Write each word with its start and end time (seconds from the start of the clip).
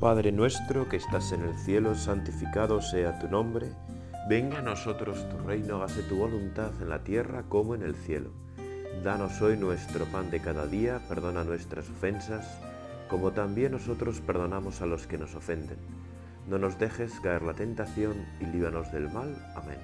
Padre 0.00 0.32
nuestro 0.32 0.88
que 0.88 0.96
estás 0.96 1.30
en 1.32 1.42
el 1.42 1.58
cielo, 1.58 1.94
santificado 1.94 2.80
sea 2.80 3.18
tu 3.18 3.28
nombre, 3.28 3.66
venga 4.30 4.60
a 4.60 4.62
nosotros 4.62 5.28
tu 5.28 5.36
reino, 5.46 5.76
hágase 5.76 6.02
tu 6.04 6.16
voluntad 6.16 6.70
en 6.80 6.88
la 6.88 7.04
tierra 7.04 7.44
como 7.50 7.74
en 7.74 7.82
el 7.82 7.94
cielo. 7.94 8.30
Danos 9.04 9.42
hoy 9.42 9.58
nuestro 9.58 10.06
pan 10.06 10.30
de 10.30 10.40
cada 10.40 10.66
día, 10.66 11.02
perdona 11.06 11.44
nuestras 11.44 11.90
ofensas, 11.90 12.62
como 13.10 13.32
también 13.32 13.72
nosotros 13.72 14.22
perdonamos 14.22 14.80
a 14.80 14.86
los 14.86 15.06
que 15.06 15.18
nos 15.18 15.34
ofenden. 15.34 15.76
No 16.48 16.56
nos 16.56 16.78
dejes 16.78 17.20
caer 17.20 17.42
la 17.42 17.52
tentación 17.52 18.26
y 18.40 18.46
líbanos 18.46 18.90
del 18.92 19.10
mal. 19.10 19.36
Amén. 19.54 19.80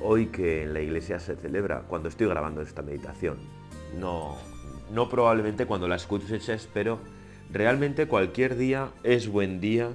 Hoy 0.00 0.28
que 0.28 0.62
en 0.62 0.72
la 0.72 0.80
iglesia 0.80 1.20
se 1.20 1.36
celebra, 1.36 1.82
cuando 1.82 2.08
estoy 2.08 2.28
grabando 2.28 2.62
esta 2.62 2.80
meditación, 2.80 3.36
no, 4.00 4.38
no 4.90 5.10
probablemente 5.10 5.66
cuando 5.66 5.86
la 5.86 5.96
escuches, 5.96 6.66
pero 6.72 6.98
realmente 7.50 8.06
cualquier 8.06 8.56
día 8.56 8.92
es 9.02 9.28
buen 9.28 9.60
día 9.60 9.90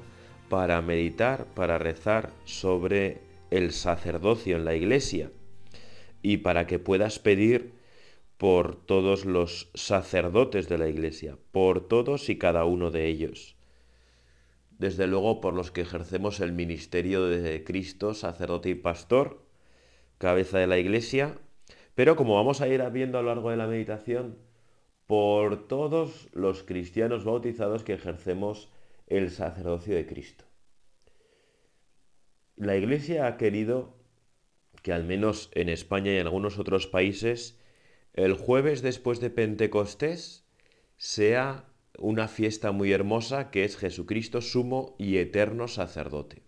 para 0.50 0.82
meditar, 0.82 1.46
para 1.56 1.78
rezar 1.78 2.32
sobre 2.46 3.22
el 3.52 3.72
sacerdocio 3.72 4.58
en 4.58 4.66
la 4.66 4.76
iglesia 4.76 5.32
y 6.22 6.38
para 6.38 6.68
que 6.68 6.80
puedas 6.80 7.20
pedir 7.20 7.74
por 8.38 8.76
todos 8.76 9.26
los 9.26 9.70
sacerdotes 9.74 10.70
de 10.70 10.78
la 10.78 10.88
iglesia, 10.88 11.38
por 11.52 11.88
todos 11.88 12.30
y 12.30 12.38
cada 12.38 12.66
uno 12.66 12.90
de 12.90 13.08
ellos. 13.08 13.56
Desde 14.78 15.08
luego 15.08 15.42
por 15.42 15.54
los 15.54 15.72
que 15.72 15.82
ejercemos 15.82 16.40
el 16.40 16.54
ministerio 16.54 17.26
de 17.26 17.64
Cristo, 17.66 18.14
sacerdote 18.14 18.70
y 18.70 18.76
pastor, 18.76 19.44
cabeza 20.18 20.58
de 20.58 20.68
la 20.68 20.78
iglesia, 20.78 21.38
pero 21.96 22.16
como 22.16 22.36
vamos 22.36 22.62
a 22.62 22.68
ir 22.70 22.82
viendo 22.92 23.18
a 23.18 23.22
lo 23.22 23.28
largo 23.28 23.50
de 23.50 23.58
la 23.58 23.68
meditación, 23.68 24.38
por 25.10 25.68
todos 25.68 26.30
los 26.34 26.62
cristianos 26.62 27.24
bautizados 27.24 27.84
que 27.84 27.94
ejercemos 27.94 28.70
el 29.08 29.32
sacerdocio 29.32 29.96
de 29.96 30.06
Cristo. 30.06 30.46
La 32.56 32.78
Iglesia 32.78 33.26
ha 33.26 33.36
querido 33.36 33.98
que 34.84 34.94
al 34.94 35.06
menos 35.06 35.50
en 35.54 35.68
España 35.68 36.14
y 36.14 36.18
en 36.18 36.28
algunos 36.28 36.60
otros 36.60 36.86
países, 36.86 37.58
el 38.14 38.34
jueves 38.34 38.84
después 38.84 39.20
de 39.20 39.32
Pentecostés 39.32 40.46
sea 40.98 41.66
una 41.98 42.28
fiesta 42.28 42.72
muy 42.72 42.92
hermosa 42.92 43.50
que 43.50 43.64
es 43.64 43.78
Jesucristo 43.78 44.42
sumo 44.42 44.96
y 45.00 45.18
eterno 45.18 45.68
sacerdote. 45.68 46.44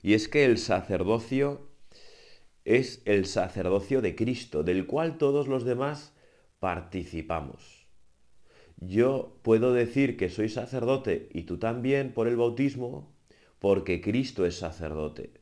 Y 0.00 0.14
es 0.14 0.28
que 0.28 0.44
el 0.44 0.58
sacerdocio 0.58 1.68
es 2.64 3.02
el 3.04 3.26
sacerdocio 3.26 4.00
de 4.00 4.14
Cristo, 4.14 4.62
del 4.62 4.86
cual 4.86 5.18
todos 5.18 5.48
los 5.48 5.64
demás 5.64 6.12
participamos. 6.60 7.86
Yo 8.78 9.38
puedo 9.42 9.72
decir 9.72 10.16
que 10.16 10.28
soy 10.28 10.48
sacerdote 10.48 11.28
y 11.32 11.42
tú 11.42 11.58
también 11.58 12.12
por 12.12 12.28
el 12.28 12.36
bautismo 12.36 13.12
porque 13.58 14.00
Cristo 14.00 14.44
es 14.44 14.56
sacerdote. 14.56 15.32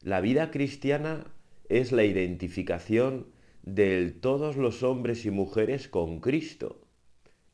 La 0.00 0.20
vida 0.20 0.50
cristiana 0.50 1.26
es 1.68 1.92
la 1.92 2.04
identificación 2.04 3.26
de 3.62 4.10
todos 4.10 4.56
los 4.56 4.82
hombres 4.82 5.24
y 5.24 5.30
mujeres 5.30 5.88
con 5.88 6.20
Cristo. 6.20 6.80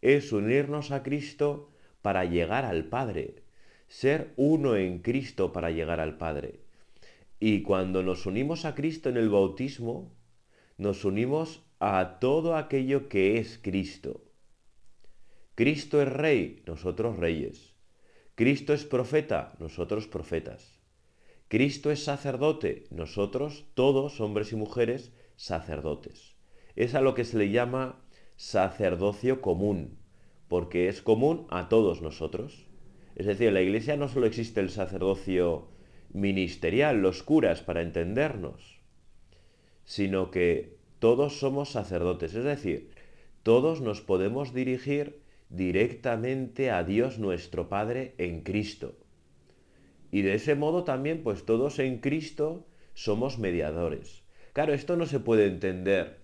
Es 0.01 0.33
unirnos 0.33 0.91
a 0.91 1.03
Cristo 1.03 1.71
para 2.03 2.25
llegar 2.25 2.65
al 2.65 2.85
Padre, 2.85 3.43
ser 3.89 4.33
uno 4.37 4.77
en 4.77 5.01
Cristo 5.01 5.53
para 5.53 5.71
llegar 5.71 6.01
al 6.01 6.17
Padre. 6.19 6.61
Y 7.41 7.63
cuando 7.63 8.03
nos 8.03 8.27
unimos 8.27 8.65
a 8.65 8.75
Cristo 8.75 9.08
en 9.08 9.17
el 9.17 9.29
bautismo, 9.29 10.13
nos 10.77 11.05
unimos 11.05 11.63
a 11.80 12.18
todo 12.20 12.56
aquello 12.56 13.08
que 13.08 13.39
es 13.39 13.58
Cristo. 13.62 14.24
Cristo 15.55 16.02
es 16.02 16.08
rey, 16.08 16.62
nosotros 16.66 17.16
reyes. 17.16 17.74
Cristo 18.34 18.72
es 18.72 18.84
profeta, 18.84 19.55
nosotros 19.58 20.06
profetas. 20.06 20.78
Cristo 21.48 21.90
es 21.90 22.05
sacerdote, 22.05 22.84
nosotros, 22.90 23.66
todos, 23.74 24.20
hombres 24.20 24.52
y 24.52 24.56
mujeres, 24.56 25.12
sacerdotes. 25.36 26.36
Es 26.77 26.94
a 26.94 27.00
lo 27.00 27.14
que 27.14 27.24
se 27.24 27.39
le 27.39 27.50
llama 27.50 28.00
sacerdocio 28.36 29.40
común, 29.40 29.98
porque 30.46 30.89
es 30.89 31.02
común 31.02 31.46
a 31.50 31.68
todos 31.68 32.02
nosotros. 32.02 32.66
Es 33.16 33.27
decir, 33.27 33.48
en 33.48 33.55
la 33.55 33.62
iglesia 33.62 33.96
no 33.96 34.08
solo 34.08 34.27
existe 34.27 34.60
el 34.60 34.70
sacerdocio 34.70 35.68
ministerial, 36.12 37.02
los 37.02 37.22
curas, 37.22 37.62
para 37.62 37.83
entendernos, 37.83 38.80
sino 39.84 40.30
que 40.30 40.77
todos 40.98 41.39
somos 41.39 41.70
sacerdotes, 41.70 42.35
es 42.35 42.45
decir, 42.45 42.91
todos 43.42 43.81
nos 43.81 44.01
podemos 44.01 44.53
dirigir 44.53 45.20
directamente 45.48 46.70
a 46.70 46.85
Dios 46.85 47.19
nuestro 47.19 47.69
Padre 47.69 48.14
en 48.19 48.42
Cristo. 48.42 48.97
Y 50.11 50.23
de 50.23 50.35
ese 50.35 50.55
modo 50.55 50.85
también, 50.85 51.23
pues 51.23 51.45
todos 51.45 51.79
en 51.79 51.98
Cristo 51.98 52.67
somos 52.95 53.39
mediadores. 53.39 54.23
Claro, 54.53 54.75
esto 54.75 54.97
no 54.97 55.07
se 55.07 55.20
puede 55.20 55.47
entender 55.47 56.19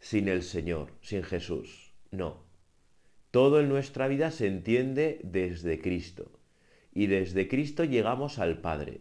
sin 0.00 0.28
el 0.28 0.42
Señor, 0.42 0.88
sin 1.00 1.22
Jesús. 1.22 1.92
No. 2.10 2.42
Todo 3.30 3.60
en 3.60 3.68
nuestra 3.68 4.06
vida 4.08 4.30
se 4.30 4.46
entiende 4.46 5.20
desde 5.22 5.80
Cristo. 5.80 6.30
Y 6.94 7.08
desde 7.08 7.48
Cristo 7.48 7.84
llegamos 7.84 8.38
al 8.38 8.58
Padre. 8.58 9.00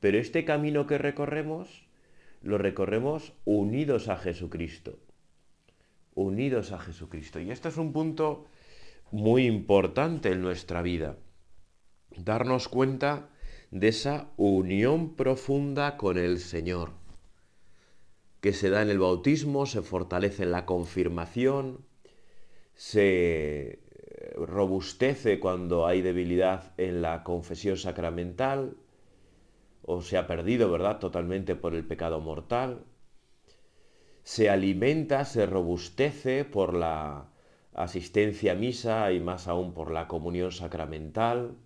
Pero 0.00 0.18
este 0.18 0.44
camino 0.44 0.86
que 0.86 0.98
recorremos 0.98 1.84
lo 2.42 2.58
recorremos 2.58 3.32
unidos 3.44 4.08
a 4.08 4.16
Jesucristo. 4.16 4.98
Unidos 6.14 6.72
a 6.72 6.78
Jesucristo. 6.78 7.40
Y 7.40 7.50
esto 7.50 7.68
es 7.68 7.76
un 7.76 7.92
punto 7.92 8.46
muy 9.10 9.46
importante 9.46 10.30
en 10.30 10.42
nuestra 10.42 10.82
vida. 10.82 11.16
Darnos 12.16 12.68
cuenta 12.68 13.28
de 13.70 13.88
esa 13.88 14.30
unión 14.36 15.14
profunda 15.14 15.96
con 15.96 16.18
el 16.18 16.38
Señor, 16.38 16.90
que 18.40 18.52
se 18.52 18.70
da 18.70 18.82
en 18.82 18.90
el 18.90 18.98
bautismo, 18.98 19.66
se 19.66 19.82
fortalece 19.82 20.42
en 20.42 20.50
la 20.50 20.66
confirmación, 20.66 21.84
se 22.74 23.80
robustece 24.34 25.38
cuando 25.38 25.86
hay 25.86 26.02
debilidad 26.02 26.72
en 26.78 27.02
la 27.02 27.22
confesión 27.22 27.76
sacramental, 27.76 28.76
o 29.90 30.02
se 30.02 30.16
ha 30.16 30.26
perdido, 30.26 30.70
¿verdad?, 30.70 30.98
totalmente 30.98 31.56
por 31.56 31.74
el 31.74 31.84
pecado 31.84 32.20
mortal. 32.20 32.84
Se 34.22 34.48
alimenta, 34.50 35.24
se 35.24 35.46
robustece 35.46 36.44
por 36.44 36.74
la 36.74 37.30
asistencia 37.74 38.52
a 38.52 38.54
misa 38.54 39.12
y 39.12 39.20
más 39.20 39.48
aún 39.48 39.74
por 39.74 39.90
la 39.90 40.06
comunión 40.06 40.52
sacramental. 40.52 41.56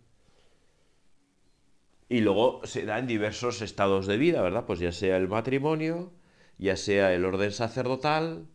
Y 2.09 2.21
luego 2.21 2.61
se 2.65 2.85
da 2.85 2.99
en 2.99 3.07
diversos 3.07 3.61
estados 3.63 4.07
de 4.07 4.17
vida, 4.17 4.41
¿verdad? 4.43 4.65
Pues 4.67 4.79
ya 4.79 4.93
sea 4.93 5.17
el 5.17 5.29
matrimonio, 5.29 6.13
ya 6.59 6.77
sea 6.77 7.13
el 7.13 7.25
orden 7.25 7.51
sacerdotal, 7.53 8.47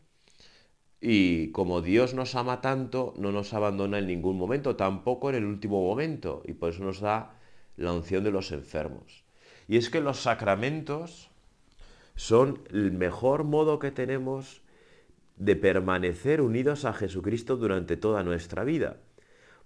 y 1.01 1.51
como 1.51 1.81
Dios 1.81 2.13
nos 2.13 2.35
ama 2.35 2.61
tanto, 2.61 3.13
no 3.17 3.31
nos 3.31 3.53
abandona 3.53 3.99
en 3.99 4.07
ningún 4.07 4.37
momento, 4.37 4.75
tampoco 4.75 5.29
en 5.29 5.35
el 5.37 5.45
último 5.45 5.81
momento, 5.81 6.43
y 6.45 6.53
por 6.53 6.71
eso 6.71 6.83
nos 6.83 6.99
da 6.99 7.39
la 7.77 7.93
unción 7.93 8.23
de 8.23 8.31
los 8.31 8.51
enfermos. 8.51 9.28
Y 9.69 9.77
es 9.77 9.91
que 9.91 10.01
los 10.01 10.19
sacramentos 10.19 11.29
son 12.15 12.63
el 12.71 12.91
mejor 12.91 13.43
modo 13.43 13.77
que 13.77 13.91
tenemos 13.91 14.63
de 15.35 15.55
permanecer 15.55 16.41
unidos 16.41 16.85
a 16.85 16.93
Jesucristo 16.93 17.55
durante 17.55 17.95
toda 17.95 18.23
nuestra 18.23 18.63
vida. 18.63 18.97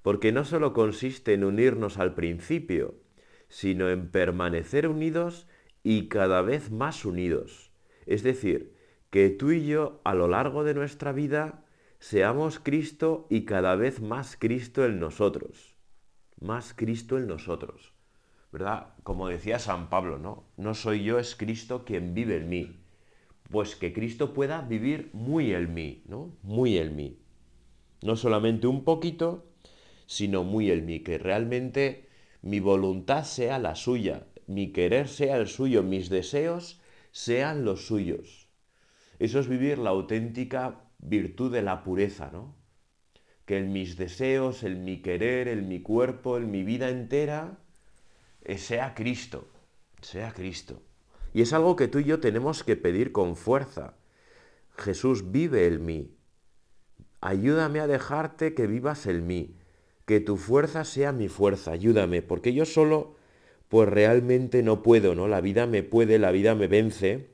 Porque 0.01 0.33
no 0.33 0.43
solo 0.43 0.73
consiste 0.73 1.33
en 1.33 1.45
unirnos 1.45 1.99
al 1.99 2.15
principio, 2.15 2.95
sino 3.47 3.89
en 3.89 4.09
permanecer 4.09 4.89
unidos 4.89 5.47
y 5.83 6.09
cada 6.09 6.41
vez 6.41 6.69
más 6.69 7.05
unidos. 7.05 7.71
Es 8.05 8.23
decir, 8.23 8.75
que 9.09 9.29
tú 9.29 9.51
y 9.51 9.65
yo 9.65 10.01
a 10.03 10.13
lo 10.15 10.27
largo 10.27 10.65
de 10.65 10.73
nuestra 10.73 11.13
vida 11.13 11.63
seamos 11.99 12.59
Cristo 12.59 13.25
y 13.29 13.45
cada 13.45 13.77
vez 13.77 14.01
más 14.01 14.35
Cristo 14.37 14.83
en 14.83 14.99
nosotros. 14.99 15.77
Más 16.41 16.73
Cristo 16.73 17.17
en 17.17 17.27
nosotros. 17.27 17.92
¿Verdad? 18.53 18.93
Como 19.01 19.27
decía 19.27 19.57
San 19.57 19.89
Pablo, 19.89 20.19
¿no? 20.19 20.45
No 20.57 20.75
soy 20.75 21.03
yo, 21.03 21.17
es 21.17 21.35
Cristo 21.35 21.83
quien 21.85 22.13
vive 22.13 22.37
en 22.37 22.49
mí. 22.49 22.79
Pues 23.49 23.75
que 23.75 23.93
Cristo 23.93 24.35
pueda 24.35 24.61
vivir 24.61 25.09
muy 25.11 25.53
en 25.55 25.73
mí, 25.73 26.03
¿no? 26.05 26.37
Muy 26.43 26.77
en 26.77 26.95
mí. 26.95 27.17
No 28.03 28.15
solamente 28.15 28.67
un 28.67 28.83
poquito, 28.83 29.51
sino 30.05 30.43
muy 30.43 30.69
en 30.69 30.85
mí, 30.85 30.99
que 30.99 31.17
realmente 31.17 32.07
mi 32.43 32.59
voluntad 32.59 33.23
sea 33.23 33.57
la 33.57 33.73
suya, 33.73 34.27
mi 34.45 34.71
querer 34.71 35.07
sea 35.07 35.37
el 35.37 35.47
suyo, 35.47 35.81
mis 35.81 36.09
deseos 36.09 36.79
sean 37.11 37.65
los 37.65 37.87
suyos. 37.87 38.49
Eso 39.17 39.39
es 39.39 39.47
vivir 39.47 39.79
la 39.79 39.89
auténtica 39.89 40.91
virtud 40.99 41.51
de 41.51 41.63
la 41.63 41.83
pureza, 41.83 42.29
¿no? 42.31 42.55
Que 43.47 43.57
en 43.57 43.73
mis 43.73 43.97
deseos, 43.97 44.63
en 44.63 44.83
mi 44.83 45.01
querer, 45.01 45.47
en 45.47 45.67
mi 45.67 45.81
cuerpo, 45.81 46.37
en 46.37 46.51
mi 46.51 46.63
vida 46.63 46.89
entera, 46.89 47.62
sea 48.57 48.93
Cristo, 48.93 49.47
sea 50.01 50.33
Cristo. 50.33 50.81
Y 51.33 51.41
es 51.41 51.53
algo 51.53 51.75
que 51.75 51.87
tú 51.87 51.99
y 51.99 52.03
yo 52.03 52.19
tenemos 52.19 52.63
que 52.63 52.75
pedir 52.75 53.11
con 53.11 53.35
fuerza. 53.35 53.95
Jesús 54.77 55.31
vive 55.31 55.67
en 55.67 55.85
mí. 55.85 56.15
ayúdame 57.21 57.79
a 57.79 57.87
dejarte 57.87 58.53
que 58.53 58.67
vivas 58.67 59.05
en 59.05 59.25
mí, 59.25 59.55
que 60.05 60.19
tu 60.19 60.35
fuerza 60.35 60.83
sea 60.83 61.13
mi 61.13 61.29
fuerza, 61.29 61.71
ayúdame, 61.71 62.21
porque 62.21 62.53
yo 62.53 62.65
solo 62.65 63.15
pues 63.69 63.87
realmente 63.89 64.61
no 64.61 64.83
puedo, 64.83 65.15
¿no? 65.15 65.27
La 65.27 65.41
vida 65.41 65.65
me 65.65 65.83
puede, 65.83 66.19
la 66.19 66.31
vida 66.31 66.53
me 66.53 66.67
vence, 66.67 67.29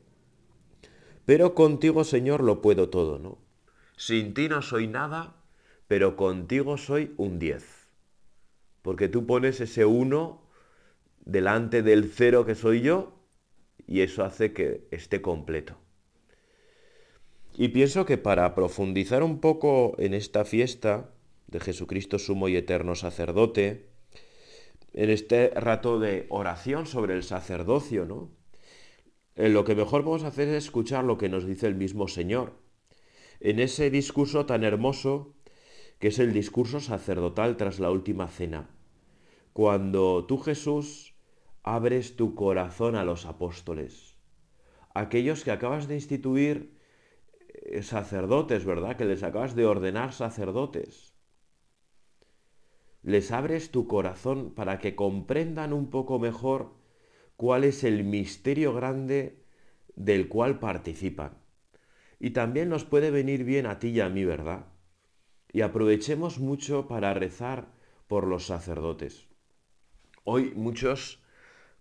pero 1.26 1.54
contigo, 1.54 2.04
Señor, 2.04 2.44
lo 2.44 2.62
puedo 2.62 2.90
todo, 2.90 3.20
¿no? 3.20 3.40
Sin 3.98 4.34
ti 4.34 4.48
no 4.48 4.62
soy 4.62 4.88
nada, 4.88 5.36
pero 5.88 6.16
contigo 6.16 6.78
soy 6.78 7.14
un 7.18 7.40
10. 7.40 7.90
Porque 8.82 9.10
tú 9.10 9.26
pones 9.26 9.60
ese 9.60 9.86
1 9.86 10.42
delante 11.26 11.84
del 11.84 12.10
cero 12.12 12.46
que 12.46 12.56
soy 12.56 12.82
yo 12.82 13.20
y 13.88 14.02
eso 14.02 14.24
hace 14.24 14.54
que 14.54 14.88
esté 14.92 15.22
completo. 15.22 15.78
Y 17.56 17.70
pienso 17.70 18.06
que 18.06 18.18
para 18.18 18.56
profundizar 18.56 19.24
un 19.24 19.40
poco 19.40 19.96
en 19.98 20.14
esta 20.14 20.46
fiesta 20.46 21.10
de 21.48 21.60
Jesucristo 21.60 22.20
sumo 22.20 22.48
y 22.48 22.56
eterno 22.56 22.96
sacerdote, 22.96 23.90
en 24.94 25.10
este 25.10 25.50
rato 25.50 26.00
de 26.00 26.26
oración 26.30 26.86
sobre 26.86 27.16
el 27.16 27.24
sacerdocio, 27.24 28.06
¿no? 28.06 28.32
En 29.36 29.54
lo 29.54 29.64
que 29.64 29.76
mejor 29.76 30.06
a 30.24 30.28
hacer 30.28 30.50
es 30.50 30.66
escuchar 30.66 31.04
lo 31.06 31.18
que 31.18 31.30
nos 31.30 31.46
dice 31.46 31.68
el 31.68 31.76
mismo 31.76 32.08
Señor. 32.08 32.54
En 33.40 33.60
ese 33.60 33.90
discurso 33.90 34.46
tan 34.46 34.64
hermoso 34.64 35.34
que 36.00 36.10
es 36.10 36.20
el 36.20 36.34
discurso 36.34 36.80
sacerdotal 36.80 37.58
tras 37.58 37.80
la 37.80 37.92
última 37.92 38.28
cena. 38.28 38.70
Cuando 39.54 40.26
tú 40.26 40.38
Jesús 40.38 41.09
abres 41.64 42.16
tu 42.16 42.36
corazón 42.36 42.96
a 42.96 43.04
los 43.04 43.26
apóstoles, 43.26 44.16
aquellos 44.94 45.44
que 45.44 45.52
acabas 45.52 45.88
de 45.88 45.96
instituir 45.96 46.78
eh, 47.48 47.84
sacerdotes, 47.84 48.66
¿verdad? 48.66 48.96
Que 48.98 49.06
les 49.06 49.24
acabas 49.24 49.56
de 49.56 49.66
ordenar 49.66 50.14
sacerdotes. 50.14 51.14
Les 53.02 53.32
abres 53.32 53.72
tu 53.72 53.88
corazón 53.88 54.54
para 54.54 54.80
que 54.80 54.96
comprendan 54.96 55.74
un 55.74 55.90
poco 55.90 56.20
mejor 56.20 56.76
cuál 57.38 57.64
es 57.64 57.84
el 57.84 58.04
misterio 58.04 58.74
grande 58.74 59.46
del 59.96 60.28
cual 60.28 60.60
participan. 60.60 61.38
Y 62.20 62.32
también 62.32 62.68
nos 62.68 62.84
puede 62.84 63.12
venir 63.12 63.46
bien 63.46 63.66
a 63.66 63.80
ti 63.80 63.90
y 63.90 64.02
a 64.02 64.10
mí, 64.10 64.26
¿verdad? 64.26 64.66
Y 65.54 65.62
aprovechemos 65.62 66.40
mucho 66.40 66.88
para 66.88 67.14
rezar 67.14 67.72
por 68.08 68.28
los 68.28 68.46
sacerdotes. 68.46 69.28
Hoy 70.26 70.52
muchos 70.56 71.19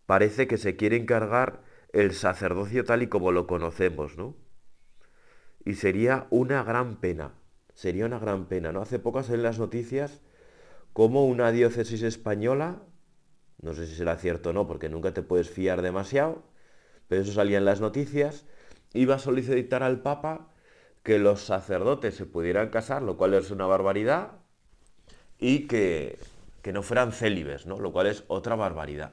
parece 0.08 0.48
que 0.48 0.56
se 0.56 0.74
quieren 0.74 1.06
cargar 1.06 1.62
el 1.92 2.12
sacerdocio 2.14 2.84
tal 2.84 3.02
y 3.04 3.08
como 3.08 3.30
lo 3.30 3.46
conocemos, 3.46 4.16
¿no? 4.16 4.34
y 5.68 5.74
sería 5.74 6.26
una 6.30 6.64
gran 6.64 6.96
pena, 6.96 7.34
sería 7.74 8.06
una 8.06 8.18
gran 8.18 8.46
pena, 8.46 8.72
¿no? 8.72 8.80
Hace 8.80 8.98
poco 8.98 9.20
en 9.20 9.42
las 9.42 9.58
noticias 9.58 10.22
como 10.94 11.26
una 11.26 11.52
diócesis 11.52 12.02
española, 12.02 12.80
no 13.60 13.74
sé 13.74 13.86
si 13.86 13.94
será 13.94 14.16
cierto 14.16 14.48
o 14.48 14.52
no, 14.54 14.66
porque 14.66 14.88
nunca 14.88 15.12
te 15.12 15.20
puedes 15.20 15.50
fiar 15.50 15.82
demasiado, 15.82 16.42
pero 17.06 17.20
eso 17.20 17.32
salía 17.32 17.58
en 17.58 17.66
las 17.66 17.82
noticias, 17.82 18.46
iba 18.94 19.16
a 19.16 19.18
solicitar 19.18 19.82
al 19.82 20.00
Papa 20.00 20.54
que 21.02 21.18
los 21.18 21.42
sacerdotes 21.42 22.14
se 22.14 22.24
pudieran 22.24 22.70
casar, 22.70 23.02
lo 23.02 23.18
cual 23.18 23.34
es 23.34 23.50
una 23.50 23.66
barbaridad, 23.66 24.38
y 25.38 25.66
que, 25.66 26.18
que 26.62 26.72
no 26.72 26.82
fueran 26.82 27.12
célibes, 27.12 27.66
¿no? 27.66 27.78
Lo 27.78 27.92
cual 27.92 28.06
es 28.06 28.24
otra 28.28 28.56
barbaridad, 28.56 29.12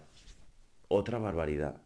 otra 0.87 1.19
barbaridad. 1.19 1.81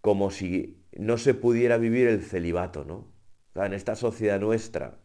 Como 0.00 0.30
si 0.30 0.82
no 0.92 1.18
se 1.18 1.34
pudiera 1.34 1.78
vivir 1.78 2.08
el 2.08 2.22
celibato, 2.22 2.84
¿no? 2.84 3.08
en 3.54 3.72
esta 3.72 3.96
sociedad 3.96 4.40
nuestra, 4.40 4.98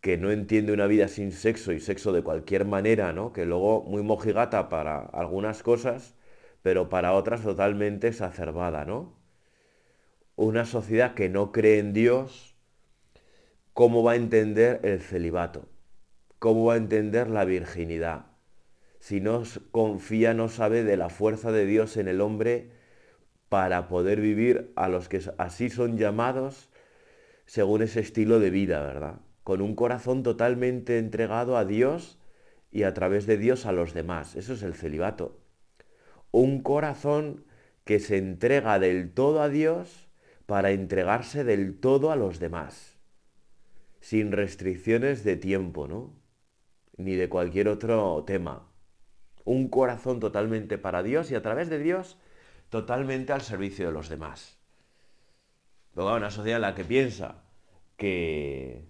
que 0.00 0.18
no 0.18 0.30
entiende 0.30 0.72
una 0.72 0.86
vida 0.86 1.08
sin 1.08 1.32
sexo 1.32 1.72
y 1.72 1.80
sexo 1.80 2.12
de 2.12 2.22
cualquier 2.22 2.66
manera, 2.66 3.12
¿no? 3.12 3.32
Que 3.32 3.46
luego 3.46 3.82
muy 3.84 4.02
mojigata 4.02 4.68
para 4.68 4.98
algunas 4.98 5.62
cosas, 5.62 6.14
pero 6.62 6.88
para 6.88 7.14
otras 7.14 7.42
totalmente 7.42 8.08
exacerbada, 8.08 8.84
¿no? 8.84 9.16
Una 10.36 10.66
sociedad 10.66 11.14
que 11.14 11.28
no 11.28 11.52
cree 11.52 11.78
en 11.78 11.92
Dios, 11.94 12.54
¿cómo 13.72 14.02
va 14.02 14.12
a 14.12 14.16
entender 14.16 14.80
el 14.84 15.00
celibato? 15.00 15.68
¿Cómo 16.38 16.66
va 16.66 16.74
a 16.74 16.76
entender 16.78 17.30
la 17.30 17.44
virginidad? 17.44 18.26
Si 19.04 19.20
no 19.20 19.42
confía, 19.70 20.32
no 20.32 20.48
sabe 20.48 20.82
de 20.82 20.96
la 20.96 21.10
fuerza 21.10 21.52
de 21.52 21.66
Dios 21.66 21.98
en 21.98 22.08
el 22.08 22.22
hombre 22.22 22.70
para 23.50 23.86
poder 23.86 24.18
vivir 24.18 24.72
a 24.76 24.88
los 24.88 25.10
que 25.10 25.20
así 25.36 25.68
son 25.68 25.98
llamados 25.98 26.70
según 27.44 27.82
ese 27.82 28.00
estilo 28.00 28.40
de 28.40 28.48
vida, 28.48 28.80
¿verdad? 28.80 29.20
Con 29.42 29.60
un 29.60 29.74
corazón 29.74 30.22
totalmente 30.22 30.96
entregado 30.96 31.58
a 31.58 31.66
Dios 31.66 32.18
y 32.70 32.84
a 32.84 32.94
través 32.94 33.26
de 33.26 33.36
Dios 33.36 33.66
a 33.66 33.72
los 33.72 33.92
demás. 33.92 34.36
Eso 34.36 34.54
es 34.54 34.62
el 34.62 34.72
celibato. 34.72 35.38
Un 36.30 36.62
corazón 36.62 37.44
que 37.84 38.00
se 38.00 38.16
entrega 38.16 38.78
del 38.78 39.12
todo 39.12 39.42
a 39.42 39.50
Dios 39.50 40.08
para 40.46 40.70
entregarse 40.70 41.44
del 41.44 41.78
todo 41.78 42.10
a 42.10 42.16
los 42.16 42.38
demás, 42.38 42.96
sin 44.00 44.32
restricciones 44.32 45.24
de 45.24 45.36
tiempo, 45.36 45.88
¿no? 45.88 46.14
Ni 46.96 47.16
de 47.16 47.28
cualquier 47.28 47.68
otro 47.68 48.24
tema. 48.26 48.70
Un 49.44 49.68
corazón 49.68 50.20
totalmente 50.20 50.78
para 50.78 51.02
Dios 51.02 51.30
y 51.30 51.34
a 51.34 51.42
través 51.42 51.68
de 51.68 51.78
Dios 51.78 52.18
totalmente 52.70 53.32
al 53.32 53.42
servicio 53.42 53.86
de 53.86 53.92
los 53.92 54.08
demás. 54.08 54.58
Luego 55.94 56.16
una 56.16 56.30
sociedad 56.30 56.56
en 56.56 56.62
la 56.62 56.74
que 56.74 56.84
piensa 56.84 57.44
que, 57.96 58.84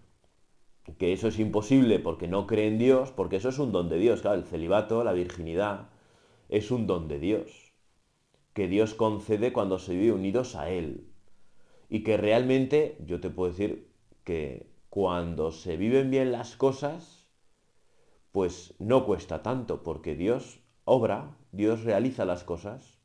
que 0.98 1.12
eso 1.12 1.28
es 1.28 1.38
imposible 1.38 1.98
porque 1.98 2.28
no 2.28 2.46
cree 2.46 2.68
en 2.68 2.78
Dios, 2.78 3.10
porque 3.10 3.36
eso 3.36 3.48
es 3.48 3.58
un 3.58 3.72
don 3.72 3.88
de 3.88 3.98
Dios. 3.98 4.22
Claro, 4.22 4.38
el 4.38 4.44
celibato, 4.44 5.04
la 5.04 5.12
virginidad, 5.12 5.88
es 6.48 6.70
un 6.70 6.86
don 6.86 7.08
de 7.08 7.18
Dios, 7.18 7.72
que 8.52 8.68
Dios 8.68 8.94
concede 8.94 9.52
cuando 9.52 9.78
se 9.78 9.94
vive 9.94 10.12
unidos 10.12 10.56
a 10.56 10.70
Él. 10.70 11.08
Y 11.88 12.02
que 12.02 12.16
realmente, 12.16 12.96
yo 13.04 13.20
te 13.20 13.30
puedo 13.30 13.50
decir 13.50 13.88
que 14.24 14.66
cuando 14.88 15.52
se 15.52 15.76
viven 15.76 16.10
bien 16.10 16.32
las 16.32 16.56
cosas, 16.56 17.13
pues 18.34 18.74
no 18.80 19.06
cuesta 19.06 19.44
tanto, 19.44 19.84
porque 19.84 20.16
Dios 20.16 20.58
obra, 20.82 21.36
Dios 21.52 21.84
realiza 21.84 22.24
las 22.24 22.42
cosas. 22.42 22.98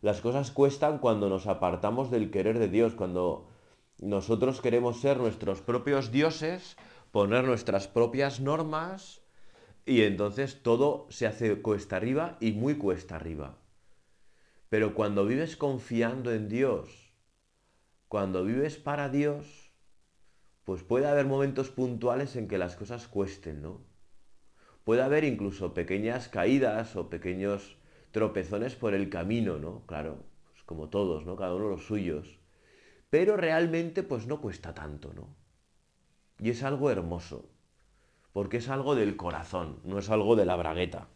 Las 0.00 0.20
cosas 0.20 0.52
cuestan 0.52 0.98
cuando 0.98 1.28
nos 1.28 1.48
apartamos 1.48 2.08
del 2.12 2.30
querer 2.30 2.60
de 2.60 2.68
Dios, 2.68 2.94
cuando 2.94 3.48
nosotros 3.98 4.60
queremos 4.60 5.00
ser 5.00 5.16
nuestros 5.16 5.60
propios 5.60 6.12
dioses, 6.12 6.76
poner 7.10 7.42
nuestras 7.42 7.88
propias 7.88 8.38
normas 8.38 9.22
y 9.84 10.02
entonces 10.02 10.62
todo 10.62 11.08
se 11.10 11.26
hace 11.26 11.60
cuesta 11.60 11.96
arriba 11.96 12.38
y 12.38 12.52
muy 12.52 12.76
cuesta 12.76 13.16
arriba. 13.16 13.58
Pero 14.68 14.94
cuando 14.94 15.26
vives 15.26 15.56
confiando 15.56 16.32
en 16.32 16.48
Dios, 16.48 17.12
cuando 18.06 18.44
vives 18.44 18.76
para 18.76 19.08
Dios, 19.08 19.72
pues 20.62 20.84
puede 20.84 21.08
haber 21.08 21.26
momentos 21.26 21.70
puntuales 21.70 22.36
en 22.36 22.46
que 22.46 22.56
las 22.56 22.76
cosas 22.76 23.08
cuesten, 23.08 23.60
¿no? 23.60 23.93
Puede 24.84 25.02
haber 25.02 25.24
incluso 25.24 25.72
pequeñas 25.72 26.28
caídas 26.28 26.94
o 26.94 27.08
pequeños 27.08 27.76
tropezones 28.10 28.76
por 28.76 28.94
el 28.94 29.08
camino, 29.08 29.58
¿no? 29.58 29.84
Claro, 29.86 30.24
pues 30.52 30.62
como 30.62 30.88
todos, 30.90 31.24
¿no? 31.24 31.36
Cada 31.36 31.54
uno 31.54 31.68
los 31.68 31.86
suyos. 31.86 32.38
Pero 33.10 33.36
realmente 33.36 34.02
pues 34.02 34.26
no 34.26 34.40
cuesta 34.40 34.74
tanto, 34.74 35.12
¿no? 35.14 35.34
Y 36.38 36.50
es 36.50 36.62
algo 36.62 36.90
hermoso, 36.90 37.48
porque 38.32 38.58
es 38.58 38.68
algo 38.68 38.94
del 38.94 39.16
corazón, 39.16 39.80
no 39.84 39.98
es 39.98 40.10
algo 40.10 40.36
de 40.36 40.44
la 40.44 40.56
bragueta. 40.56 41.08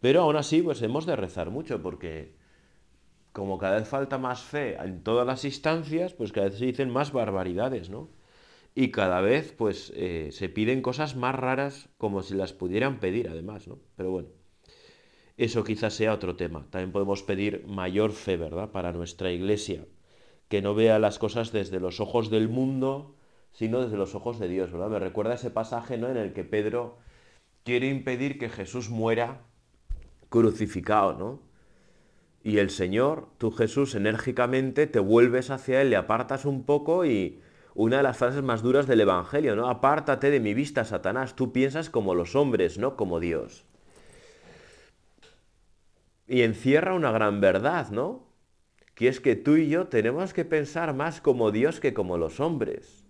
Pero 0.00 0.22
aún 0.22 0.36
así 0.36 0.60
pues 0.60 0.82
hemos 0.82 1.06
de 1.06 1.16
rezar 1.16 1.50
mucho, 1.50 1.82
porque 1.82 2.36
como 3.32 3.58
cada 3.58 3.76
vez 3.76 3.88
falta 3.88 4.18
más 4.18 4.42
fe 4.42 4.76
en 4.76 5.02
todas 5.02 5.26
las 5.26 5.44
instancias, 5.44 6.14
pues 6.14 6.32
cada 6.32 6.48
vez 6.48 6.58
se 6.58 6.66
dicen 6.66 6.90
más 6.90 7.12
barbaridades, 7.12 7.90
¿no? 7.90 8.08
Y 8.74 8.90
cada 8.90 9.20
vez 9.20 9.52
pues 9.52 9.92
eh, 9.94 10.30
se 10.32 10.48
piden 10.48 10.82
cosas 10.82 11.16
más 11.16 11.34
raras 11.34 11.88
como 11.98 12.22
si 12.22 12.34
las 12.34 12.52
pudieran 12.52 12.98
pedir 12.98 13.28
además, 13.28 13.68
¿no? 13.68 13.78
Pero 13.96 14.10
bueno. 14.10 14.28
Eso 15.36 15.64
quizás 15.64 15.94
sea 15.94 16.12
otro 16.12 16.36
tema. 16.36 16.66
También 16.70 16.92
podemos 16.92 17.22
pedir 17.22 17.64
mayor 17.66 18.12
fe, 18.12 18.36
¿verdad?, 18.36 18.70
para 18.70 18.92
nuestra 18.92 19.32
iglesia, 19.32 19.84
que 20.48 20.62
no 20.62 20.74
vea 20.74 21.00
las 21.00 21.18
cosas 21.18 21.50
desde 21.50 21.80
los 21.80 21.98
ojos 21.98 22.30
del 22.30 22.48
mundo, 22.48 23.16
sino 23.50 23.82
desde 23.82 23.96
los 23.96 24.14
ojos 24.14 24.38
de 24.38 24.48
Dios, 24.48 24.70
¿verdad? 24.70 24.90
Me 24.90 24.98
recuerda 25.00 25.34
ese 25.34 25.50
pasaje, 25.50 25.98
¿no?, 25.98 26.08
en 26.08 26.16
el 26.18 26.32
que 26.32 26.44
Pedro 26.44 26.98
quiere 27.64 27.88
impedir 27.88 28.38
que 28.38 28.48
Jesús 28.48 28.90
muera 28.90 29.42
crucificado, 30.28 31.14
¿no? 31.14 31.42
Y 32.44 32.58
el 32.58 32.70
Señor, 32.70 33.28
tú 33.38 33.50
Jesús, 33.50 33.94
enérgicamente 33.94 34.86
te 34.86 35.00
vuelves 35.00 35.50
hacia 35.50 35.80
Él, 35.80 35.90
le 35.90 35.96
apartas 35.96 36.44
un 36.44 36.64
poco 36.64 37.04
y 37.06 37.40
una 37.74 37.98
de 37.98 38.02
las 38.04 38.16
frases 38.16 38.42
más 38.42 38.62
duras 38.62 38.86
del 38.86 39.00
Evangelio, 39.00 39.56
¿no? 39.56 39.68
Apártate 39.68 40.30
de 40.30 40.40
mi 40.40 40.54
vista, 40.54 40.84
Satanás, 40.84 41.34
tú 41.34 41.52
piensas 41.52 41.90
como 41.90 42.14
los 42.14 42.36
hombres, 42.36 42.78
no 42.78 42.96
como 42.96 43.18
Dios. 43.18 43.64
Y 46.26 46.42
encierra 46.42 46.94
una 46.94 47.10
gran 47.10 47.40
verdad, 47.40 47.90
¿no? 47.90 48.28
Que 48.94 49.08
es 49.08 49.20
que 49.20 49.34
tú 49.34 49.56
y 49.56 49.68
yo 49.68 49.88
tenemos 49.88 50.32
que 50.32 50.44
pensar 50.44 50.94
más 50.94 51.20
como 51.20 51.50
Dios 51.50 51.80
que 51.80 51.92
como 51.94 52.16
los 52.16 52.38
hombres. 52.38 53.04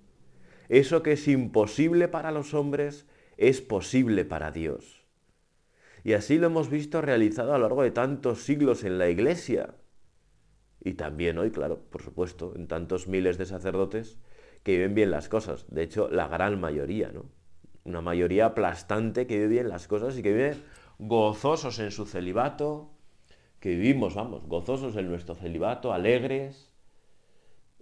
Eso 0.70 1.02
que 1.02 1.12
es 1.12 1.28
imposible 1.28 2.08
para 2.08 2.32
los 2.32 2.54
hombres 2.54 3.06
es 3.36 3.60
posible 3.60 4.24
para 4.24 4.50
Dios. 4.50 5.04
Y 6.04 6.14
así 6.14 6.38
lo 6.38 6.46
hemos 6.46 6.70
visto 6.70 7.02
realizado 7.02 7.54
a 7.54 7.58
lo 7.58 7.64
largo 7.64 7.82
de 7.82 7.90
tantos 7.90 8.42
siglos 8.42 8.82
en 8.82 8.98
la 8.98 9.10
Iglesia. 9.10 9.74
Y 10.80 10.94
también 10.94 11.38
hoy, 11.38 11.50
claro, 11.50 11.80
por 11.90 12.02
supuesto, 12.02 12.54
en 12.56 12.66
tantos 12.66 13.08
miles 13.08 13.36
de 13.36 13.46
sacerdotes 13.46 14.18
que 14.64 14.72
viven 14.72 14.94
bien 14.94 15.10
las 15.12 15.28
cosas. 15.28 15.66
De 15.68 15.82
hecho, 15.82 16.08
la 16.08 16.26
gran 16.26 16.60
mayoría, 16.60 17.12
¿no? 17.12 17.26
Una 17.84 18.00
mayoría 18.00 18.46
aplastante 18.46 19.26
que 19.26 19.36
vive 19.36 19.48
bien 19.48 19.68
las 19.68 19.86
cosas 19.86 20.18
y 20.18 20.22
que 20.22 20.32
vive 20.32 20.56
gozosos 20.98 21.78
en 21.78 21.90
su 21.90 22.06
celibato, 22.06 22.90
que 23.60 23.68
vivimos, 23.68 24.14
vamos, 24.14 24.46
gozosos 24.46 24.96
en 24.96 25.08
nuestro 25.08 25.34
celibato, 25.34 25.92
alegres, 25.92 26.72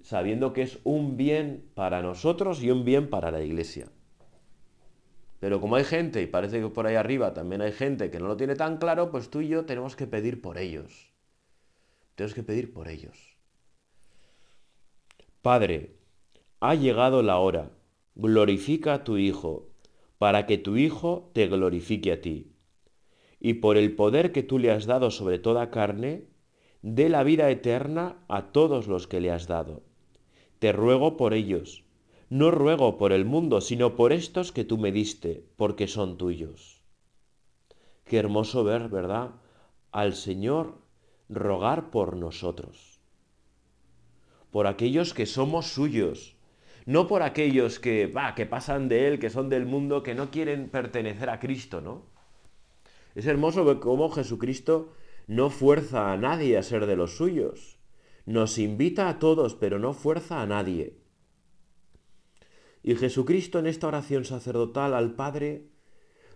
sabiendo 0.02 0.52
que 0.52 0.62
es 0.62 0.80
un 0.82 1.16
bien 1.16 1.70
para 1.74 2.02
nosotros 2.02 2.62
y 2.62 2.70
un 2.70 2.84
bien 2.84 3.08
para 3.08 3.30
la 3.30 3.42
iglesia. 3.42 3.86
Pero 5.38 5.60
como 5.60 5.76
hay 5.76 5.84
gente, 5.84 6.20
y 6.20 6.26
parece 6.26 6.60
que 6.60 6.68
por 6.68 6.86
ahí 6.86 6.96
arriba 6.96 7.32
también 7.32 7.62
hay 7.62 7.72
gente 7.72 8.10
que 8.10 8.18
no 8.18 8.26
lo 8.26 8.36
tiene 8.36 8.56
tan 8.56 8.78
claro, 8.78 9.10
pues 9.10 9.30
tú 9.30 9.40
y 9.40 9.48
yo 9.48 9.64
tenemos 9.64 9.94
que 9.94 10.08
pedir 10.08 10.40
por 10.40 10.58
ellos. 10.58 11.12
Tenemos 12.16 12.34
que 12.34 12.42
pedir 12.42 12.72
por 12.72 12.88
ellos. 12.88 13.36
Padre, 15.42 16.01
ha 16.62 16.76
llegado 16.76 17.24
la 17.24 17.38
hora. 17.38 17.72
Glorifica 18.14 18.94
a 18.94 19.02
tu 19.02 19.18
Hijo, 19.18 19.66
para 20.18 20.46
que 20.46 20.58
tu 20.58 20.76
Hijo 20.76 21.28
te 21.32 21.48
glorifique 21.48 22.12
a 22.12 22.20
ti. 22.20 22.52
Y 23.40 23.54
por 23.54 23.76
el 23.76 23.96
poder 23.96 24.30
que 24.30 24.44
tú 24.44 24.60
le 24.60 24.70
has 24.70 24.86
dado 24.86 25.10
sobre 25.10 25.40
toda 25.40 25.72
carne, 25.72 26.28
dé 26.80 27.08
la 27.08 27.24
vida 27.24 27.50
eterna 27.50 28.24
a 28.28 28.52
todos 28.52 28.86
los 28.86 29.08
que 29.08 29.20
le 29.20 29.32
has 29.32 29.48
dado. 29.48 29.82
Te 30.60 30.70
ruego 30.70 31.16
por 31.16 31.34
ellos. 31.34 31.82
No 32.30 32.52
ruego 32.52 32.96
por 32.96 33.10
el 33.10 33.24
mundo, 33.24 33.60
sino 33.60 33.96
por 33.96 34.12
estos 34.12 34.52
que 34.52 34.62
tú 34.62 34.78
me 34.78 34.92
diste, 34.92 35.44
porque 35.56 35.88
son 35.88 36.16
tuyos. 36.16 36.84
Qué 38.04 38.18
hermoso 38.18 38.62
ver, 38.62 38.88
¿verdad? 38.88 39.32
Al 39.90 40.14
Señor 40.14 40.78
rogar 41.28 41.90
por 41.90 42.16
nosotros, 42.16 43.00
por 44.52 44.68
aquellos 44.68 45.12
que 45.12 45.26
somos 45.26 45.66
suyos, 45.66 46.36
no 46.86 47.06
por 47.06 47.22
aquellos 47.22 47.78
que, 47.78 48.12
que 48.36 48.46
pasan 48.46 48.88
de 48.88 49.08
Él, 49.08 49.18
que 49.18 49.30
son 49.30 49.48
del 49.48 49.66
mundo, 49.66 50.02
que 50.02 50.14
no 50.14 50.30
quieren 50.30 50.68
pertenecer 50.68 51.30
a 51.30 51.38
Cristo, 51.38 51.80
¿no? 51.80 52.06
Es 53.14 53.26
hermoso 53.26 53.64
ver 53.64 53.78
cómo 53.78 54.10
Jesucristo 54.10 54.92
no 55.26 55.50
fuerza 55.50 56.12
a 56.12 56.16
nadie 56.16 56.56
a 56.56 56.62
ser 56.62 56.86
de 56.86 56.96
los 56.96 57.16
suyos. 57.16 57.78
Nos 58.24 58.58
invita 58.58 59.08
a 59.08 59.18
todos, 59.18 59.54
pero 59.54 59.78
no 59.78 59.92
fuerza 59.92 60.40
a 60.40 60.46
nadie. 60.46 60.98
Y 62.82 62.96
Jesucristo 62.96 63.58
en 63.58 63.66
esta 63.66 63.86
oración 63.86 64.24
sacerdotal 64.24 64.94
al 64.94 65.14
Padre 65.14 65.68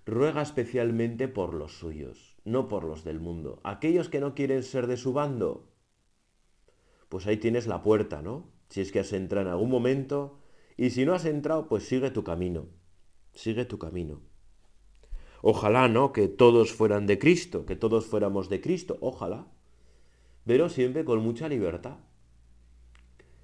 ruega 0.05 0.43
especialmente 0.43 1.27
por 1.27 1.55
los 1.55 1.79
suyos, 1.79 2.37
no 2.45 2.69
por 2.69 2.85
los 2.85 3.03
del 3.03 3.19
mundo. 3.19 3.61
Aquellos 3.65 4.09
que 4.09 4.21
no 4.21 4.35
quieren 4.35 4.63
ser 4.63 4.87
de 4.87 4.97
su 4.97 5.13
bando, 5.13 5.69
pues 7.09 7.27
ahí 7.27 7.37
tienes 7.39 7.67
la 7.67 7.83
puerta, 7.83 8.23
¿no? 8.23 8.56
Si 8.69 8.81
es 8.81 8.93
que 8.93 9.01
has 9.01 9.13
entrado 9.13 9.47
en 9.47 9.53
algún 9.53 9.71
momento, 9.71 10.39
y 10.77 10.91
si 10.91 11.05
no 11.05 11.15
has 11.15 11.25
entrado, 11.25 11.69
pues 11.69 11.85
sigue 11.85 12.11
tu 12.11 12.25
camino, 12.25 12.67
sigue 13.33 13.65
tu 13.65 13.79
camino. 13.79 14.21
Ojalá, 15.43 15.89
¿no? 15.89 16.13
Que 16.13 16.29
todos 16.29 16.73
fueran 16.73 17.07
de 17.07 17.19
Cristo, 17.19 17.67
que 17.67 17.77
todos 17.77 18.07
fuéramos 18.07 18.49
de 18.49 18.61
Cristo, 18.61 18.99
ojalá 19.01 19.47
pero 20.47 20.69
siempre 20.69 21.05
con 21.05 21.19
mucha 21.23 21.49
libertad. 21.49 21.97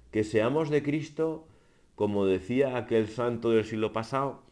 Que 0.09 0.23
seamos 0.23 0.69
de 0.69 0.81
Cristo, 0.81 1.47
como 1.95 2.25
decía 2.25 2.77
aquel 2.77 3.09
santo 3.09 3.49
del 3.49 3.65
siglo 3.65 3.91
pasado, 3.91 4.43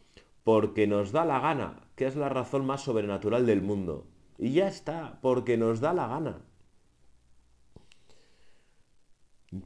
porque 0.44 0.86
nos 0.86 1.12
da 1.12 1.24
la 1.24 1.40
gana, 1.40 1.88
que 1.96 2.06
es 2.06 2.14
la 2.14 2.28
razón 2.28 2.66
más 2.66 2.82
sobrenatural 2.82 3.46
del 3.46 3.62
mundo. 3.62 4.06
Y 4.38 4.52
ya 4.52 4.68
está, 4.68 5.18
porque 5.22 5.56
nos 5.56 5.80
da 5.80 5.94
la 5.94 6.06
gana. 6.08 6.42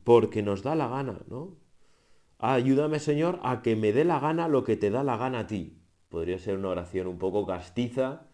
Porque 0.05 0.43
nos 0.43 0.62
da 0.62 0.75
la 0.75 0.88
gana, 0.88 1.21
¿no? 1.28 1.57
Ayúdame, 2.38 2.99
Señor, 2.99 3.40
a 3.43 3.62
que 3.62 3.76
me 3.76 3.93
dé 3.93 4.05
la 4.05 4.21
gana 4.21 4.49
lo 4.49 4.64
que 4.64 4.76
te 4.76 4.90
da 4.90 5.02
la 5.02 5.16
gana 5.16 5.40
a 5.40 5.47
ti. 5.47 5.78
Podría 6.09 6.38
ser 6.38 6.59
una 6.59 6.69
oración 6.69 7.07
un 7.07 7.19
poco 7.19 7.47
castiza, 7.47 8.26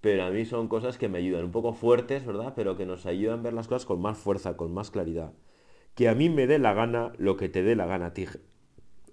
pero 0.00 0.24
a 0.24 0.30
mí 0.30 0.44
son 0.44 0.68
cosas 0.68 0.98
que 0.98 1.08
me 1.08 1.18
ayudan, 1.18 1.44
un 1.44 1.50
poco 1.50 1.72
fuertes, 1.72 2.24
¿verdad? 2.24 2.52
Pero 2.54 2.76
que 2.76 2.86
nos 2.86 3.06
ayudan 3.06 3.40
a 3.40 3.42
ver 3.42 3.52
las 3.54 3.66
cosas 3.66 3.86
con 3.86 4.00
más 4.00 4.18
fuerza, 4.18 4.56
con 4.56 4.72
más 4.72 4.90
claridad. 4.90 5.32
Que 5.94 6.08
a 6.08 6.14
mí 6.14 6.28
me 6.28 6.46
dé 6.46 6.58
la 6.58 6.74
gana 6.74 7.12
lo 7.18 7.36
que 7.36 7.48
te 7.48 7.62
dé 7.62 7.74
la 7.74 7.86
gana 7.86 8.06
a 8.06 8.14
ti, 8.14 8.26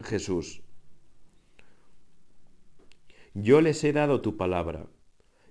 Jesús. 0.01 0.62
Yo 3.33 3.59
les 3.62 3.83
he 3.83 3.91
dado 3.91 4.21
tu 4.21 4.38
palabra, 4.38 4.88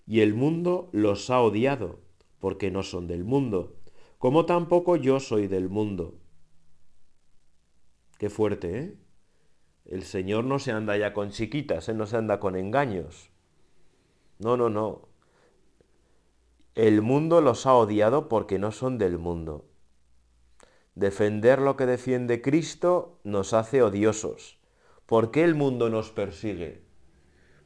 y 0.06 0.20
el 0.20 0.34
mundo 0.34 0.90
los 0.92 1.28
ha 1.30 1.40
odiado, 1.40 2.00
porque 2.38 2.70
no 2.70 2.82
son 2.82 3.08
del 3.08 3.24
mundo, 3.24 3.76
como 4.24 4.46
tampoco 4.46 4.96
yo 4.96 5.20
soy 5.20 5.48
del 5.48 5.68
mundo. 5.68 6.14
Qué 8.16 8.30
fuerte, 8.30 8.78
¿eh? 8.78 8.94
El 9.84 10.02
Señor 10.02 10.44
no 10.46 10.58
se 10.58 10.72
anda 10.72 10.96
ya 10.96 11.12
con 11.12 11.28
chiquitas, 11.28 11.90
¿eh? 11.90 11.94
no 11.94 12.06
se 12.06 12.16
anda 12.16 12.40
con 12.40 12.56
engaños. 12.56 13.28
No, 14.38 14.56
no, 14.56 14.70
no. 14.70 15.08
El 16.74 17.02
mundo 17.02 17.42
los 17.42 17.66
ha 17.66 17.74
odiado 17.74 18.30
porque 18.30 18.58
no 18.58 18.72
son 18.72 18.96
del 18.96 19.18
mundo. 19.18 19.66
Defender 20.94 21.60
lo 21.60 21.76
que 21.76 21.84
defiende 21.84 22.40
Cristo 22.40 23.20
nos 23.24 23.52
hace 23.52 23.82
odiosos. 23.82 24.58
¿Por 25.04 25.32
qué 25.32 25.44
el 25.44 25.54
mundo 25.54 25.90
nos 25.90 26.10
persigue? 26.10 26.82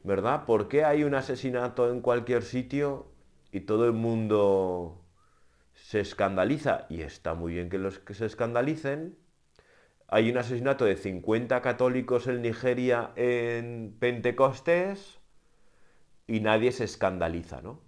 ¿Verdad? 0.03 0.43
¿Por 0.45 0.67
qué 0.67 0.83
hay 0.83 1.05
un 1.05 1.15
asesinato 1.15 1.89
en 1.89 2.01
cualquier 2.01 2.43
sitio 2.43 3.05
y 3.49 3.61
todo 3.61 3.85
el 3.85 3.93
mundo 3.93 5.05
se 5.89 6.01
escandaliza? 6.01 6.85
Y 6.87 7.01
está 7.01 7.33
muy 7.33 7.53
bien 7.53 7.67
que 7.67 7.79
los 7.79 7.97
que 7.97 8.13
se 8.13 8.27
escandalicen. 8.27 9.17
Hay 10.07 10.29
un 10.29 10.37
asesinato 10.37 10.85
de 10.85 10.95
50 10.95 11.63
católicos 11.63 12.27
en 12.27 12.43
Nigeria 12.43 13.11
en 13.15 13.97
Pentecostés 13.99 15.19
y 16.27 16.41
nadie 16.41 16.73
se 16.73 16.83
escandaliza, 16.83 17.63
¿no? 17.63 17.81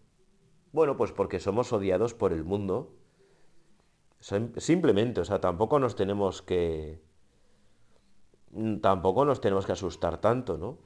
Bueno, 0.72 0.98
pues 0.98 1.12
porque 1.12 1.39
somos 1.39 1.72
odiados 1.74 2.15
por 2.15 2.34
el 2.34 2.43
mundo. 2.43 2.98
Simplemente, 4.20 5.22
o 5.22 5.25
sea, 5.25 5.39
tampoco 5.39 5.77
nos 5.77 5.96
tenemos 5.96 6.41
que... 6.41 7.03
Tampoco 8.81 9.25
nos 9.25 9.41
tenemos 9.41 9.67
que 9.67 9.74
asustar 9.74 10.20
tanto, 10.20 10.58
¿no? 10.58 10.79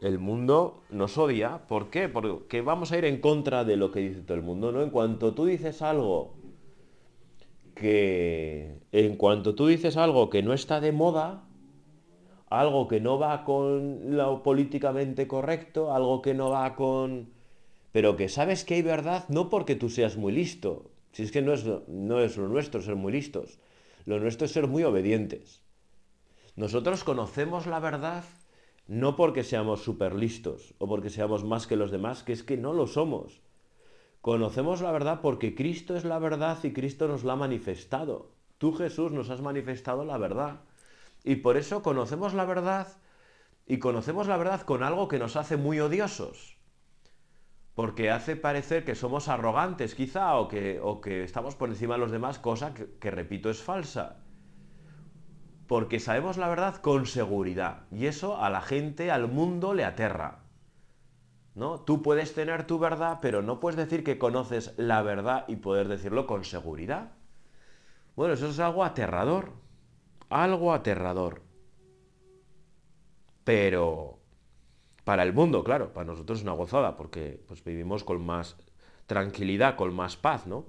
El 0.00 0.18
mundo 0.18 0.82
nos 0.90 1.16
odia. 1.18 1.66
¿Por 1.66 1.90
qué? 1.90 2.08
Porque 2.08 2.60
vamos 2.60 2.92
a 2.92 2.98
ir 2.98 3.04
en 3.04 3.20
contra 3.20 3.64
de 3.64 3.76
lo 3.76 3.90
que 3.90 4.00
dice 4.00 4.20
todo 4.20 4.36
el 4.36 4.42
mundo, 4.42 4.72
¿no? 4.72 4.82
En 4.82 4.90
cuanto 4.90 5.34
tú 5.34 5.46
dices 5.46 5.82
algo 5.82 6.34
que... 7.74 8.78
En 8.92 9.16
cuanto 9.16 9.54
tú 9.54 9.66
dices 9.66 9.96
algo 9.96 10.30
que 10.30 10.42
no 10.42 10.52
está 10.52 10.80
de 10.80 10.92
moda, 10.92 11.44
algo 12.48 12.88
que 12.88 13.00
no 13.00 13.18
va 13.18 13.44
con 13.44 14.16
lo 14.16 14.42
políticamente 14.42 15.26
correcto, 15.26 15.92
algo 15.92 16.22
que 16.22 16.34
no 16.34 16.50
va 16.50 16.74
con 16.76 17.34
pero 17.96 18.14
que 18.14 18.28
sabes 18.28 18.66
que 18.66 18.74
hay 18.74 18.82
verdad 18.82 19.24
no 19.30 19.48
porque 19.48 19.74
tú 19.74 19.88
seas 19.88 20.18
muy 20.18 20.30
listo, 20.30 20.90
si 21.12 21.22
es 21.22 21.32
que 21.32 21.40
no 21.40 21.54
es, 21.54 21.64
no 21.88 22.20
es 22.20 22.36
lo 22.36 22.46
nuestro 22.46 22.82
ser 22.82 22.94
muy 22.94 23.10
listos, 23.10 23.58
lo 24.04 24.20
nuestro 24.20 24.44
es 24.44 24.52
ser 24.52 24.66
muy 24.66 24.82
obedientes. 24.82 25.62
Nosotros 26.56 27.04
conocemos 27.04 27.66
la 27.66 27.80
verdad 27.80 28.22
no 28.86 29.16
porque 29.16 29.44
seamos 29.44 29.82
súper 29.82 30.14
listos 30.14 30.74
o 30.78 30.88
porque 30.88 31.10
seamos 31.10 31.44
más 31.44 31.66
que 31.66 31.76
los 31.76 31.90
demás, 31.90 32.22
que 32.22 32.32
es 32.32 32.42
que 32.42 32.56
no 32.56 32.72
lo 32.72 32.86
somos. 32.86 33.40
Conocemos 34.20 34.80
la 34.80 34.92
verdad 34.92 35.20
porque 35.20 35.54
Cristo 35.54 35.96
es 35.96 36.04
la 36.04 36.18
verdad 36.18 36.58
y 36.62 36.72
Cristo 36.72 37.08
nos 37.08 37.24
la 37.24 37.34
ha 37.34 37.36
manifestado. 37.36 38.32
Tú 38.58 38.72
Jesús 38.72 39.12
nos 39.12 39.30
has 39.30 39.40
manifestado 39.40 40.04
la 40.04 40.18
verdad. 40.18 40.60
Y 41.24 41.36
por 41.36 41.56
eso 41.56 41.82
conocemos 41.82 42.34
la 42.34 42.44
verdad 42.44 42.88
y 43.66 43.78
conocemos 43.78 44.28
la 44.28 44.36
verdad 44.36 44.62
con 44.62 44.82
algo 44.82 45.08
que 45.08 45.18
nos 45.18 45.36
hace 45.36 45.56
muy 45.56 45.80
odiosos 45.80 46.56
porque 47.76 48.10
hace 48.10 48.36
parecer 48.36 48.86
que 48.86 48.94
somos 48.94 49.28
arrogantes 49.28 49.94
quizá 49.94 50.36
o 50.36 50.48
que, 50.48 50.80
o 50.82 51.02
que 51.02 51.22
estamos 51.22 51.54
por 51.56 51.68
encima 51.68 51.94
de 51.94 52.00
los 52.00 52.10
demás, 52.10 52.38
cosa 52.38 52.72
que, 52.72 52.96
que, 52.98 53.10
repito 53.10 53.50
es 53.50 53.62
falsa. 53.62 54.24
Porque 55.66 55.98
sabemos 55.98 56.36
la 56.36 56.48
verdad 56.48 56.76
con 56.76 57.06
seguridad 57.06 57.82
y 57.90 58.06
eso 58.06 58.40
a 58.40 58.50
la 58.50 58.60
gente, 58.60 59.10
al 59.10 59.28
mundo 59.28 59.74
le 59.74 59.84
aterra. 59.84 60.40
¿No? 61.54 61.80
Tú 61.80 62.02
puedes 62.02 62.34
tener 62.34 62.66
tu 62.66 62.78
verdad, 62.78 63.18
pero 63.22 63.42
no 63.42 63.60
puedes 63.60 63.76
decir 63.76 64.04
que 64.04 64.18
conoces 64.18 64.74
la 64.76 65.02
verdad 65.02 65.44
y 65.48 65.56
poder 65.56 65.88
decirlo 65.88 66.26
con 66.26 66.44
seguridad. 66.44 67.12
Bueno, 68.14 68.34
eso 68.34 68.48
es 68.48 68.58
algo 68.58 68.84
aterrador. 68.84 69.52
Algo 70.28 70.72
aterrador. 70.72 71.42
Pero 73.44 74.18
para 75.04 75.22
el 75.22 75.32
mundo, 75.32 75.62
claro, 75.62 75.92
para 75.92 76.04
nosotros 76.04 76.38
es 76.38 76.42
una 76.42 76.52
gozada, 76.52 76.96
porque 76.96 77.42
pues, 77.46 77.62
vivimos 77.62 78.04
con 78.04 78.24
más 78.24 78.56
tranquilidad, 79.06 79.76
con 79.76 79.94
más 79.94 80.16
paz, 80.16 80.46
¿no? 80.46 80.66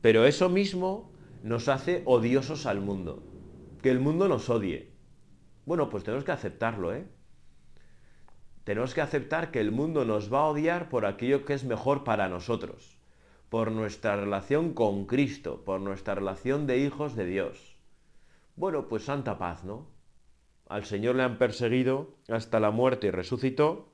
Pero 0.00 0.24
eso 0.24 0.48
mismo 0.48 1.10
nos 1.42 1.68
hace 1.68 2.02
odiosos 2.04 2.66
al 2.66 2.80
mundo. 2.80 3.22
que 3.82 3.90
el 3.90 4.00
mundo 4.00 4.26
nos 4.26 4.50
odie. 4.50 4.90
Bueno, 5.64 5.90
pues 5.90 6.02
tenemos 6.02 6.24
que 6.24 6.32
aceptarlo, 6.32 6.92
¿eh? 6.92 7.06
Tenemos 8.64 8.94
que 8.94 9.00
aceptar 9.00 9.52
que 9.52 9.60
el 9.60 9.70
mundo 9.70 10.04
nos 10.04 10.32
va 10.32 10.40
a 10.40 10.46
odiar 10.46 10.88
por 10.88 11.06
aquello 11.06 11.44
que 11.44 11.54
es 11.54 11.62
mejor 11.62 12.02
para 12.02 12.28
nosotros, 12.28 12.98
por 13.48 13.70
nuestra 13.70 14.16
relación 14.16 14.74
con 14.74 15.06
Cristo, 15.06 15.62
por 15.64 15.80
nuestra 15.80 16.16
relación 16.16 16.66
de 16.66 16.78
hijos 16.78 17.14
de 17.14 17.26
Dios. 17.26 17.76
Bueno, 18.56 18.88
pues 18.88 19.04
santa 19.04 19.38
paz, 19.38 19.62
¿no? 19.62 19.86
Al 20.68 20.84
Señor 20.84 21.14
le 21.14 21.22
han 21.22 21.38
perseguido 21.38 22.16
hasta 22.28 22.58
la 22.58 22.72
muerte 22.72 23.06
y 23.06 23.10
resucitó, 23.12 23.92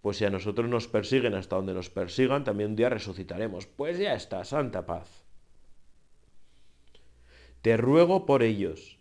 pues 0.00 0.16
si 0.16 0.24
a 0.24 0.30
nosotros 0.30 0.66
nos 0.70 0.88
persiguen 0.88 1.34
hasta 1.34 1.56
donde 1.56 1.74
nos 1.74 1.90
persigan, 1.90 2.42
también 2.42 2.70
un 2.70 2.76
día 2.76 2.88
resucitaremos. 2.88 3.66
Pues 3.66 3.98
ya 3.98 4.14
está, 4.14 4.44
santa 4.44 4.86
paz. 4.86 5.29
Te 7.62 7.76
ruego 7.76 8.24
por 8.24 8.42
ellos, 8.42 8.98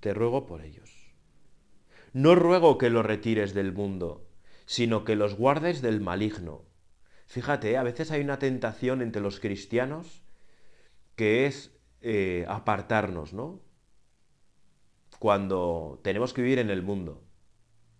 te 0.00 0.12
ruego 0.12 0.44
por 0.44 0.62
ellos. 0.62 1.14
No 2.12 2.34
ruego 2.34 2.78
que 2.78 2.90
los 2.90 3.06
retires 3.06 3.54
del 3.54 3.72
mundo, 3.72 4.28
sino 4.66 5.04
que 5.04 5.14
los 5.14 5.36
guardes 5.36 5.80
del 5.80 6.00
maligno. 6.00 6.64
Fíjate, 7.26 7.76
a 7.76 7.84
veces 7.84 8.10
hay 8.10 8.22
una 8.22 8.40
tentación 8.40 9.02
entre 9.02 9.22
los 9.22 9.38
cristianos 9.38 10.24
que 11.14 11.46
es 11.46 11.78
eh, 12.00 12.44
apartarnos, 12.48 13.32
¿no? 13.32 13.62
Cuando 15.20 16.00
tenemos 16.02 16.34
que 16.34 16.42
vivir 16.42 16.58
en 16.58 16.70
el 16.70 16.82
mundo. 16.82 17.22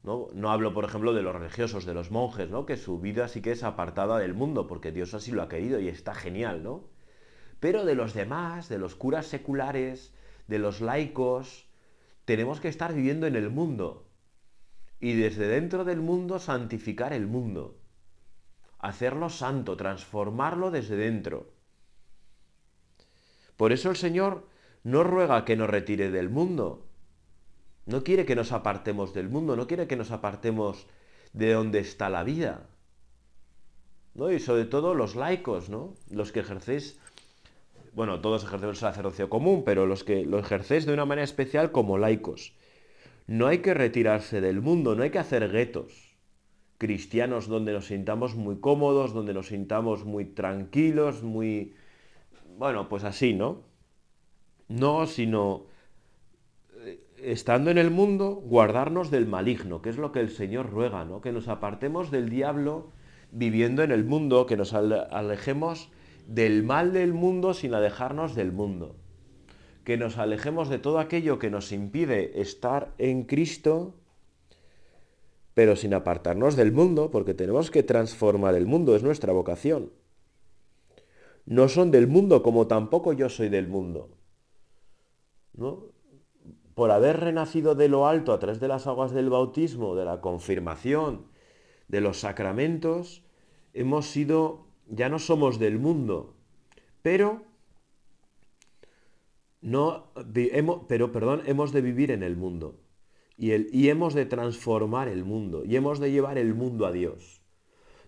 ¿no? 0.03 0.29
¿no? 0.35 0.51
hablo, 0.51 0.75
por 0.75 0.85
ejemplo, 0.85 1.15
de 1.15 1.23
los 1.23 1.35
religiosos, 1.35 1.87
de 1.87 1.95
los 1.95 2.11
monjes, 2.11 2.51
¿no? 2.51 2.67
Que 2.67 2.77
su 2.77 2.99
vida 2.99 3.29
sí 3.29 3.41
que 3.41 3.53
es 3.53 3.63
apartada 3.63 4.19
del 4.19 4.35
mundo, 4.35 4.67
porque 4.67 4.91
Dios 4.91 5.15
así 5.15 5.31
lo 5.31 5.43
ha 5.43 5.49
querido 5.49 5.79
y 5.79 5.89
está 5.89 6.13
genial, 6.13 6.63
¿no? 6.65 6.94
Pero 7.65 7.87
de 7.87 7.95
los 7.95 8.13
demás, 8.13 8.69
de 8.69 8.77
los 8.77 8.95
curas 8.95 9.27
seculares, 9.27 10.13
de 10.49 10.59
los 10.59 10.83
laicos, 10.83 11.65
tenemos 12.27 12.61
que 12.61 12.69
estar 12.69 12.93
viviendo 12.93 13.27
en 13.27 13.37
el 13.37 13.49
mundo. 13.49 14.07
Y 15.01 15.15
desde 15.15 15.49
dentro 15.49 15.83
del 15.87 16.03
mundo 16.03 16.39
santificar 16.39 17.15
el 17.15 17.27
mundo. 17.27 17.79
Hacerlo 18.81 19.31
santo, 19.31 19.79
transformarlo 19.79 20.71
desde 20.71 20.95
dentro. 20.95 21.55
Por 23.57 23.73
eso 23.73 23.89
el 23.89 23.97
Señor 23.97 24.47
no 24.83 25.03
ruega 25.03 25.47
que 25.47 25.57
nos 25.57 25.71
retire 25.71 26.11
del 26.11 26.29
mundo. 26.29 26.87
No 27.87 28.05
quiere 28.05 28.27
que 28.27 28.37
nos 28.37 28.53
apartemos 28.53 29.15
del 29.15 29.31
mundo, 29.31 29.57
no 29.57 29.67
quiere 29.67 29.87
que 29.87 29.97
nos 29.97 30.11
apartemos 30.11 30.87
de 31.33 31.55
donde 31.55 31.79
está 31.79 32.11
la 32.11 32.25
vida. 32.25 32.67
¿No? 34.13 34.31
Y 34.31 34.39
sobre 34.39 34.67
todo 34.67 34.93
los 34.93 35.17
laicos, 35.17 35.71
¿no? 35.71 35.95
Los 36.11 36.31
que 36.31 36.41
ejercéis 36.41 37.01
bueno, 37.95 38.21
todos 38.21 38.45
ejercemos 38.45 38.77
el 38.77 38.81
sacerdocio 38.81 39.31
común, 39.31 39.63
pero 39.65 39.87
los 39.87 40.05
que 40.05 40.25
lo 40.25 40.39
ejercéis 40.39 40.87
de 40.87 40.93
una 40.93 41.05
manera 41.05 41.25
especial 41.25 41.73
como 41.73 41.99
laicos. 41.99 42.55
No 43.27 43.47
hay 43.47 43.59
que 43.59 43.75
retirarse 43.75 44.41
del 44.41 44.61
mundo, 44.61 44.95
no 44.95 45.03
hay 45.03 45.11
que 45.11 45.19
hacer 45.19 45.51
guetos 45.51 46.15
cristianos 46.79 47.49
donde 47.49 47.73
nos 47.73 47.87
sintamos 47.87 48.35
muy 48.35 48.59
cómodos, 48.59 49.15
donde 49.15 49.35
nos 49.35 49.49
sintamos 49.49 50.05
muy 50.05 50.25
tranquilos, 50.25 51.23
muy... 51.23 51.75
Bueno, 52.59 52.89
pues 52.89 53.05
así, 53.05 53.33
¿no? 53.33 53.63
No, 54.69 55.07
sino 55.07 55.67
eh, 56.81 57.01
estando 57.19 57.71
en 57.71 57.79
el 57.79 57.91
mundo, 57.91 58.33
guardarnos 58.35 59.11
del 59.11 59.27
maligno, 59.27 59.83
que 59.83 59.91
es 59.91 59.97
lo 59.97 60.13
que 60.13 60.21
el 60.21 60.31
Señor 60.31 60.71
ruega, 60.71 61.05
¿no? 61.05 61.21
Que 61.21 61.33
nos 61.33 61.49
apartemos 61.49 62.11
del 62.11 62.29
diablo 62.29 62.93
viviendo 63.31 63.83
en 63.83 63.91
el 63.91 64.05
mundo, 64.05 64.47
que 64.47 64.57
nos 64.57 64.75
alejemos 64.75 65.91
del 66.27 66.63
mal 66.63 66.93
del 66.93 67.13
mundo 67.13 67.55
sin 67.55 67.75
alejarnos 67.75 68.35
del 68.35 68.53
mundo. 68.53 68.97
Que 69.85 69.97
nos 69.97 70.17
alejemos 70.19 70.69
de 70.69 70.79
todo 70.79 70.99
aquello 70.99 71.39
que 71.39 71.51
nos 71.51 71.73
impide 71.73 72.41
estar 72.41 72.95
en 72.99 73.25
Cristo, 73.25 73.95
pero 75.53 75.77
sin 75.77 75.95
apartarnos 75.95 76.57
del 76.57 76.73
mundo, 76.73 77.11
porque 77.11 77.35
tenemos 77.35 77.71
que 77.71 77.83
transformar 77.83 78.55
el 78.55 78.67
mundo, 78.67 78.97
es 78.97 79.03
nuestra 79.03 79.33
vocación. 79.33 79.93
No 81.47 81.69
son 81.69 81.91
del 81.91 82.07
mundo 82.07 82.43
como 82.43 82.67
tampoco 82.67 83.13
yo 83.13 83.29
soy 83.29 83.51
del 83.51 83.69
mundo. 83.69 84.17
¿No? 85.53 85.93
Por 86.75 86.91
haber 86.91 87.21
renacido 87.21 87.75
de 87.75 87.89
lo 87.89 88.07
alto 88.09 88.33
a 88.33 88.39
través 88.39 88.59
de 88.59 88.67
las 88.67 88.87
aguas 88.87 89.13
del 89.13 89.31
bautismo, 89.31 89.95
de 89.95 90.05
la 90.05 90.21
confirmación, 90.21 91.27
de 91.87 92.01
los 92.01 92.19
sacramentos, 92.21 93.23
hemos 93.75 94.07
sido 94.07 94.67
ya 94.95 95.09
no 95.09 95.19
somos 95.19 95.59
del 95.59 95.79
mundo, 95.79 96.35
pero 97.03 97.43
no 99.61 100.13
hemos, 100.35 100.83
pero 100.89 101.11
perdón, 101.11 101.43
hemos 101.47 101.73
de 101.73 101.81
vivir 101.81 102.11
en 102.11 102.23
el 102.23 102.37
mundo 102.37 102.81
y, 103.37 103.53
el, 103.53 103.69
y 103.73 103.89
hemos 103.89 104.15
de 104.15 104.27
transformar 104.27 105.09
el 105.09 105.25
mundo 105.25 105.65
y 105.65 105.77
hemos 105.77 105.99
de 106.01 106.13
llevar 106.13 106.39
el 106.39 106.55
mundo 106.55 106.87
a 106.87 106.93
Dios. 106.93 107.41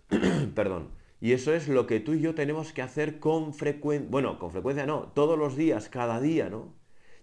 perdón. 0.55 0.91
Y 1.21 1.33
eso 1.33 1.55
es 1.55 1.67
lo 1.67 1.87
que 1.87 1.99
tú 1.99 2.13
y 2.13 2.21
yo 2.21 2.35
tenemos 2.35 2.73
que 2.73 2.83
hacer 2.83 3.19
con 3.19 3.55
frecuencia, 3.55 4.09
bueno, 4.11 4.39
con 4.39 4.53
frecuencia 4.53 4.87
no, 4.87 5.13
todos 5.15 5.39
los 5.39 5.57
días, 5.57 5.89
cada 5.89 6.21
día, 6.21 6.51
¿no? 6.51 6.75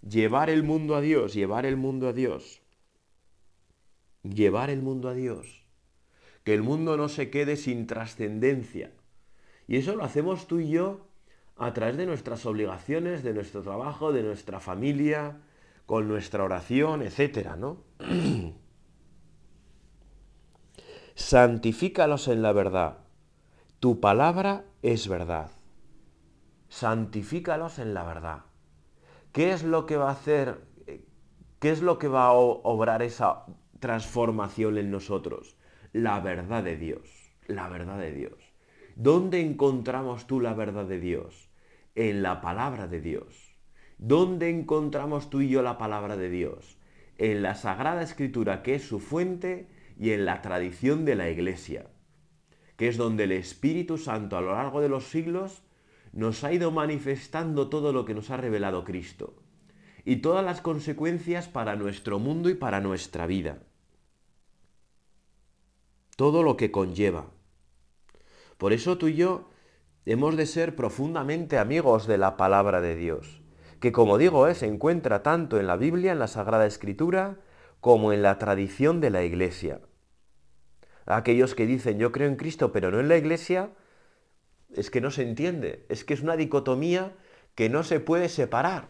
Llevar 0.02 0.50
el 0.50 0.64
mundo 0.64 0.96
a 0.96 1.02
Dios, 1.02 1.34
llevar 1.34 1.66
el 1.66 1.78
mundo 1.78 2.10
a 2.10 2.14
Dios. 2.14 2.62
Llevar 4.24 4.70
el 4.70 4.82
mundo 4.82 5.10
a 5.10 5.14
Dios. 5.14 5.66
Que 6.44 6.54
el 6.54 6.64
mundo 6.64 6.98
no 6.98 7.08
se 7.08 7.30
quede 7.30 7.56
sin 7.56 7.88
trascendencia 7.88 8.92
y 9.68 9.78
eso 9.78 9.96
lo 9.96 10.04
hacemos 10.04 10.48
tú 10.48 10.60
y 10.60 10.70
yo 10.70 11.08
a 11.58 11.74
través 11.74 11.98
de 11.98 12.06
nuestras 12.06 12.46
obligaciones, 12.46 13.24
de 13.24 13.34
nuestro 13.34 13.62
trabajo, 13.62 14.12
de 14.12 14.24
nuestra 14.24 14.60
familia, 14.60 15.38
con 15.86 16.08
nuestra 16.08 16.44
oración, 16.44 17.02
etcétera, 17.02 17.56
¿no? 17.56 17.84
Santifícalos 21.16 22.28
en 22.28 22.42
la 22.42 22.52
verdad. 22.54 22.98
Tu 23.80 24.00
palabra 24.00 24.66
es 24.82 25.08
verdad. 25.08 25.52
Santifícalos 26.70 27.78
en 27.80 27.94
la 27.94 28.04
verdad. 28.04 28.46
¿Qué 29.32 29.52
es 29.52 29.64
lo 29.64 29.86
que 29.86 29.98
va 29.98 30.10
a 30.10 30.14
hacer? 30.14 30.62
¿Qué 31.60 31.70
es 31.70 31.82
lo 31.82 32.00
que 32.00 32.08
va 32.08 32.26
a 32.26 32.34
obrar 32.34 33.04
esa 33.04 33.46
transformación 33.80 34.78
en 34.78 34.90
nosotros? 34.90 35.56
La 35.92 36.20
verdad 36.20 36.64
de 36.64 36.78
Dios. 36.78 37.36
La 37.48 37.70
verdad 37.70 38.00
de 38.00 38.12
Dios. 38.12 38.43
¿Dónde 38.96 39.42
encontramos 39.42 40.28
tú 40.28 40.40
la 40.40 40.54
verdad 40.54 40.86
de 40.86 41.00
Dios? 41.00 41.50
En 41.96 42.24
la 42.24 42.42
palabra 42.42 42.88
de 42.88 43.02
Dios. 43.02 43.56
¿Dónde 43.98 44.50
encontramos 44.50 45.30
tú 45.30 45.42
y 45.42 45.50
yo 45.50 45.62
la 45.62 45.78
palabra 45.78 46.18
de 46.18 46.30
Dios? 46.30 46.78
En 47.18 47.42
la 47.42 47.56
Sagrada 47.56 48.02
Escritura, 48.02 48.64
que 48.64 48.76
es 48.76 48.84
su 48.84 49.00
fuente, 49.00 49.68
y 49.98 50.12
en 50.12 50.26
la 50.26 50.42
tradición 50.42 51.06
de 51.06 51.16
la 51.16 51.30
Iglesia, 51.30 51.88
que 52.78 52.88
es 52.88 52.98
donde 52.98 53.26
el 53.26 53.32
Espíritu 53.32 53.98
Santo 53.98 54.38
a 54.38 54.42
lo 54.42 54.54
largo 54.54 54.82
de 54.82 54.90
los 54.90 55.06
siglos 55.06 55.64
nos 56.12 56.44
ha 56.44 56.54
ido 56.54 56.72
manifestando 56.72 57.70
todo 57.70 57.94
lo 57.94 58.06
que 58.06 58.14
nos 58.14 58.30
ha 58.30 58.38
revelado 58.38 58.84
Cristo 58.84 59.36
y 60.06 60.18
todas 60.18 60.44
las 60.44 60.62
consecuencias 60.62 61.48
para 61.48 61.76
nuestro 61.76 62.20
mundo 62.20 62.50
y 62.50 62.56
para 62.56 62.82
nuestra 62.82 63.26
vida. 63.26 63.64
Todo 66.16 66.44
lo 66.44 66.58
que 66.58 66.72
conlleva. 66.72 67.32
Por 68.58 68.74
eso 68.74 68.98
tú 68.98 69.08
y 69.08 69.16
yo 69.16 69.50
hemos 70.06 70.36
de 70.36 70.46
ser 70.46 70.76
profundamente 70.76 71.58
amigos 71.58 72.08
de 72.08 72.18
la 72.18 72.38
palabra 72.38 72.82
de 72.82 72.96
Dios, 72.96 73.42
que 73.80 73.92
como 73.92 74.18
digo, 74.18 74.48
eh, 74.48 74.56
se 74.56 74.68
encuentra 74.68 75.24
tanto 75.24 75.60
en 75.60 75.68
la 75.68 75.78
Biblia, 75.78 76.12
en 76.12 76.20
la 76.20 76.28
Sagrada 76.28 76.66
Escritura, 76.66 77.40
como 77.80 78.14
en 78.14 78.22
la 78.22 78.38
tradición 78.38 79.02
de 79.02 79.10
la 79.10 79.24
Iglesia. 79.24 79.82
Aquellos 81.06 81.54
que 81.56 81.66
dicen 81.66 82.00
yo 82.00 82.12
creo 82.12 82.30
en 82.30 82.38
Cristo 82.38 82.72
pero 82.72 82.92
no 82.92 83.00
en 83.00 83.10
la 83.10 83.18
Iglesia, 83.18 83.72
es 84.74 84.90
que 84.90 85.02
no 85.02 85.12
se 85.12 85.24
entiende, 85.24 85.86
es 85.90 86.04
que 86.04 86.14
es 86.14 86.22
una 86.22 86.38
dicotomía 86.38 87.14
que 87.56 87.70
no 87.70 87.84
se 87.84 88.00
puede 88.00 88.30
separar. 88.30 88.90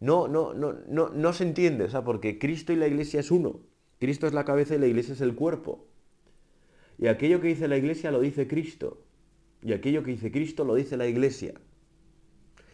No, 0.00 0.28
no, 0.28 0.54
no, 0.54 0.74
no, 0.86 1.08
no 1.08 1.32
se 1.32 1.44
entiende, 1.44 1.84
o 1.84 2.04
porque 2.04 2.38
Cristo 2.38 2.72
y 2.72 2.76
la 2.76 2.86
Iglesia 2.86 3.20
es 3.20 3.30
uno. 3.30 3.60
Cristo 3.98 4.26
es 4.26 4.32
la 4.32 4.44
cabeza 4.44 4.76
y 4.76 4.78
la 4.78 4.86
Iglesia 4.86 5.14
es 5.14 5.20
el 5.20 5.34
cuerpo. 5.34 5.87
Y 6.98 7.06
aquello 7.06 7.40
que 7.40 7.48
dice 7.48 7.68
la 7.68 7.76
iglesia 7.76 8.10
lo 8.10 8.20
dice 8.20 8.48
Cristo. 8.48 9.04
Y 9.62 9.72
aquello 9.72 10.02
que 10.02 10.12
dice 10.12 10.30
Cristo 10.30 10.64
lo 10.64 10.74
dice 10.74 10.96
la 10.96 11.06
iglesia. 11.06 11.54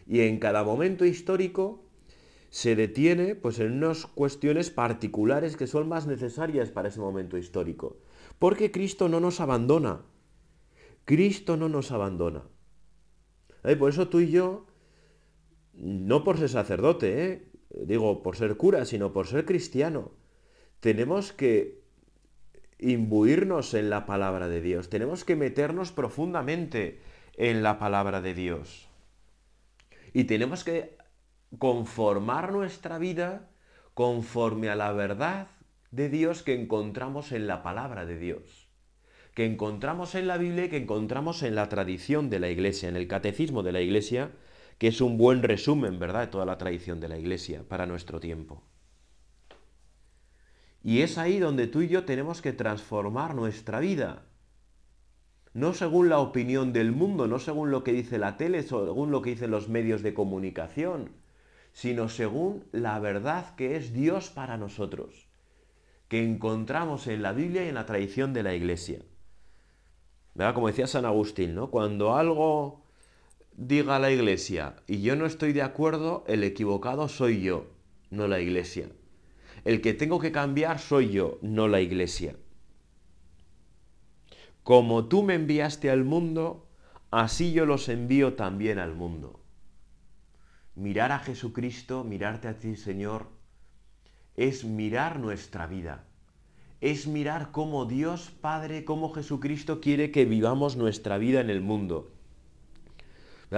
Y 0.07 0.21
en 0.21 0.39
cada 0.39 0.63
momento 0.63 1.05
histórico 1.05 1.83
se 2.49 2.75
detiene 2.75 3.35
pues 3.35 3.59
en 3.59 3.73
unas 3.73 4.05
cuestiones 4.05 4.69
particulares 4.69 5.57
que 5.57 5.67
son 5.67 5.87
más 5.87 6.07
necesarias 6.07 6.71
para 6.71 6.89
ese 6.89 6.99
momento 6.99 7.37
histórico. 7.37 7.97
Porque 8.39 8.71
Cristo 8.71 9.09
no 9.09 9.19
nos 9.19 9.39
abandona. 9.39 10.01
Cristo 11.05 11.57
no 11.57 11.69
nos 11.69 11.91
abandona. 11.91 12.43
Por 13.79 13.89
eso 13.89 14.09
tú 14.09 14.19
y 14.19 14.29
yo, 14.29 14.67
no 15.73 16.23
por 16.23 16.37
ser 16.37 16.49
sacerdote, 16.49 17.25
¿eh? 17.25 17.51
digo 17.69 18.21
por 18.21 18.37
ser 18.37 18.57
cura, 18.57 18.85
sino 18.85 19.11
por 19.11 19.27
ser 19.27 19.45
cristiano, 19.45 20.11
tenemos 20.79 21.33
que 21.33 21.84
imbuirnos 22.79 23.73
en 23.73 23.89
la 23.89 24.05
palabra 24.05 24.47
de 24.47 24.61
Dios, 24.61 24.89
tenemos 24.89 25.23
que 25.23 25.35
meternos 25.35 25.91
profundamente 25.91 27.01
en 27.37 27.63
la 27.63 27.79
palabra 27.79 28.21
de 28.21 28.33
Dios. 28.33 28.87
Y 30.13 30.25
tenemos 30.25 30.63
que 30.63 30.97
conformar 31.57 32.51
nuestra 32.51 32.97
vida 32.97 33.49
conforme 33.93 34.69
a 34.69 34.75
la 34.75 34.91
verdad 34.91 35.47
de 35.91 36.09
Dios 36.09 36.43
que 36.43 36.53
encontramos 36.53 37.31
en 37.31 37.47
la 37.47 37.63
palabra 37.63 38.05
de 38.05 38.17
Dios, 38.17 38.69
que 39.33 39.45
encontramos 39.45 40.15
en 40.15 40.27
la 40.27 40.37
Biblia 40.37 40.65
y 40.65 40.69
que 40.69 40.77
encontramos 40.77 41.43
en 41.43 41.55
la 41.55 41.69
tradición 41.69 42.29
de 42.29 42.39
la 42.39 42.49
Iglesia, 42.49 42.89
en 42.89 42.97
el 42.97 43.07
catecismo 43.07 43.63
de 43.63 43.71
la 43.71 43.81
Iglesia, 43.81 44.31
que 44.77 44.87
es 44.87 44.99
un 44.99 45.17
buen 45.17 45.43
resumen, 45.43 45.99
¿verdad?, 45.99 46.21
de 46.21 46.27
toda 46.27 46.45
la 46.45 46.57
tradición 46.57 46.99
de 46.99 47.07
la 47.07 47.17
Iglesia 47.17 47.63
para 47.67 47.85
nuestro 47.85 48.19
tiempo. 48.19 48.63
Y 50.85 51.01
es 51.01 51.17
ahí 51.17 51.39
donde 51.39 51.65
tú 51.65 51.81
y 51.81 51.87
yo 51.87 52.05
tenemos 52.05 52.43
que 52.43 52.53
transformar 52.53 53.33
nuestra 53.33 53.79
vida. 53.79 54.21
No 55.51 55.73
según 55.73 56.09
la 56.09 56.19
opinión 56.19 56.73
del 56.73 56.91
mundo, 56.91 57.25
no 57.27 57.39
según 57.39 57.71
lo 57.71 57.83
que 57.83 57.91
dice 57.91 58.19
la 58.19 58.37
tele, 58.37 58.61
según 58.61 59.09
lo 59.09 59.23
que 59.23 59.31
dicen 59.31 59.49
los 59.49 59.67
medios 59.67 60.03
de 60.03 60.13
comunicación, 60.13 61.09
sino 61.73 62.07
según 62.07 62.65
la 62.71 62.99
verdad 62.99 63.55
que 63.55 63.77
es 63.77 63.93
Dios 63.93 64.29
para 64.29 64.57
nosotros, 64.57 65.27
que 66.07 66.23
encontramos 66.23 67.07
en 67.07 67.23
la 67.23 67.33
Biblia 67.33 67.65
y 67.65 67.69
en 67.69 67.75
la 67.75 67.87
tradición 67.87 68.31
de 68.33 68.43
la 68.43 68.53
Iglesia. 68.53 68.99
¿Verdad? 70.35 70.53
Como 70.53 70.67
decía 70.67 70.85
San 70.85 71.05
Agustín, 71.05 71.55
¿no? 71.55 71.71
Cuando 71.71 72.15
algo 72.15 72.83
diga 73.57 73.97
la 73.97 74.11
Iglesia 74.11 74.75
y 74.85 75.01
yo 75.01 75.15
no 75.15 75.25
estoy 75.25 75.51
de 75.51 75.63
acuerdo, 75.63 76.23
el 76.27 76.43
equivocado 76.43 77.07
soy 77.07 77.41
yo, 77.41 77.65
no 78.11 78.27
la 78.27 78.39
Iglesia. 78.39 78.87
El 79.65 79.81
que 79.81 79.93
tengo 79.93 80.19
que 80.19 80.31
cambiar 80.31 80.79
soy 80.79 81.09
yo, 81.09 81.39
no 81.41 81.67
la 81.67 81.81
iglesia. 81.81 82.35
Como 84.63 85.05
tú 85.05 85.23
me 85.23 85.33
enviaste 85.33 85.89
al 85.89 86.03
mundo, 86.03 86.67
así 87.09 87.51
yo 87.51 87.65
los 87.65 87.89
envío 87.89 88.35
también 88.35 88.77
al 88.77 88.95
mundo. 88.95 89.41
Mirar 90.75 91.11
a 91.11 91.19
Jesucristo, 91.19 92.03
mirarte 92.03 92.47
a 92.47 92.59
ti, 92.59 92.75
Señor, 92.75 93.27
es 94.35 94.65
mirar 94.65 95.19
nuestra 95.19 95.65
vida. 95.65 96.05
Es 96.79 97.07
mirar 97.07 97.51
cómo 97.51 97.85
Dios 97.85 98.31
Padre, 98.41 98.85
cómo 98.85 99.13
Jesucristo 99.13 99.81
quiere 99.81 100.11
que 100.11 100.25
vivamos 100.25 100.75
nuestra 100.75 101.17
vida 101.17 101.41
en 101.41 101.49
el 101.49 101.61
mundo. 101.61 102.11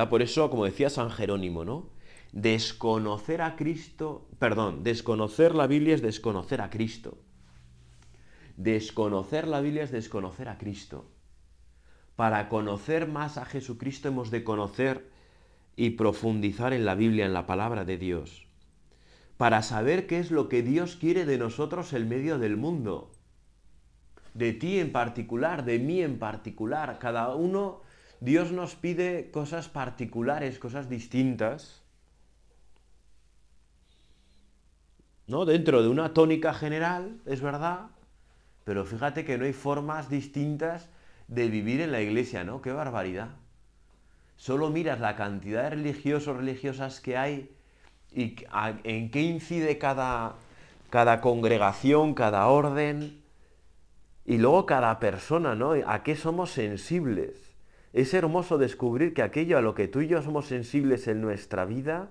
Por 0.10 0.22
eso, 0.22 0.50
como 0.50 0.66
decía 0.66 0.90
San 0.90 1.10
Jerónimo, 1.10 1.66
¿no? 1.66 1.97
Desconocer 2.32 3.42
a 3.42 3.56
Cristo, 3.56 4.28
perdón, 4.40 4.84
desconocer 4.84 5.56
la 5.56 5.68
Biblia 5.68 5.96
es 5.96 6.02
desconocer 6.02 6.62
a 6.62 6.70
Cristo. 6.70 7.18
Desconocer 8.58 9.48
la 9.48 9.62
Biblia 9.62 9.84
es 9.84 9.92
desconocer 9.92 10.50
a 10.50 10.58
Cristo. 10.58 11.12
Para 12.16 12.50
conocer 12.50 13.08
más 13.08 13.38
a 13.38 13.46
Jesucristo 13.46 14.08
hemos 14.08 14.32
de 14.32 14.44
conocer 14.44 15.12
y 15.76 15.92
profundizar 15.92 16.74
en 16.74 16.84
la 16.84 16.96
Biblia, 16.96 17.26
en 17.26 17.34
la 17.34 17.46
palabra 17.46 17.86
de 17.86 17.98
Dios. 17.98 18.48
Para 19.38 19.62
saber 19.62 20.08
qué 20.08 20.20
es 20.20 20.32
lo 20.32 20.50
que 20.50 20.64
Dios 20.64 20.96
quiere 20.96 21.26
de 21.26 21.38
nosotros 21.38 21.94
en 21.94 22.10
medio 22.10 22.40
del 22.40 22.58
mundo. 22.58 23.12
De 24.34 24.54
ti 24.54 24.80
en 24.80 24.92
particular, 24.92 25.64
de 25.64 25.78
mí 25.78 26.02
en 26.02 26.18
particular. 26.18 26.98
Cada 27.00 27.36
uno, 27.36 27.82
Dios 28.20 28.52
nos 28.52 28.76
pide 28.76 29.30
cosas 29.30 29.70
particulares, 29.70 30.58
cosas 30.58 30.90
distintas. 30.90 31.84
¿No? 35.28 35.46
Dentro 35.46 35.84
de 35.84 35.90
una 35.90 36.14
tónica 36.14 36.54
general, 36.54 37.20
es 37.26 37.42
verdad, 37.42 37.88
pero 38.64 38.86
fíjate 38.86 39.24
que 39.26 39.38
no 39.38 39.46
hay 39.46 39.54
formas 39.54 40.10
distintas 40.10 40.90
de 41.28 41.48
vivir 41.50 41.82
en 41.82 41.92
la 41.92 42.02
iglesia, 42.02 42.44
¿no? 42.44 42.62
¡Qué 42.62 42.72
barbaridad! 42.72 43.30
Solo 44.38 44.70
miras 44.70 45.00
la 45.00 45.16
cantidad 45.16 45.64
de 45.64 45.72
religiosos, 45.72 46.38
religiosas 46.38 47.02
que 47.02 47.18
hay 47.18 47.52
y 48.12 48.36
en 48.84 49.12
qué 49.12 49.22
incide 49.22 49.78
cada, 49.78 50.36
cada 50.90 51.22
congregación, 51.22 52.14
cada 52.14 52.48
orden, 52.48 53.22
y 54.28 54.38
luego 54.38 54.66
cada 54.66 55.00
persona, 55.00 55.56
¿no? 55.56 55.72
¿A 55.86 56.04
qué 56.04 56.18
somos 56.18 56.52
sensibles? 56.52 57.56
Es 57.94 58.14
hermoso 58.14 58.58
descubrir 58.58 59.14
que 59.14 59.22
aquello 59.22 59.58
a 59.58 59.62
lo 59.62 59.74
que 59.74 59.88
tú 59.88 60.02
y 60.02 60.08
yo 60.08 60.22
somos 60.22 60.48
sensibles 60.48 61.08
en 61.08 61.22
nuestra 61.22 61.64
vida, 61.64 62.10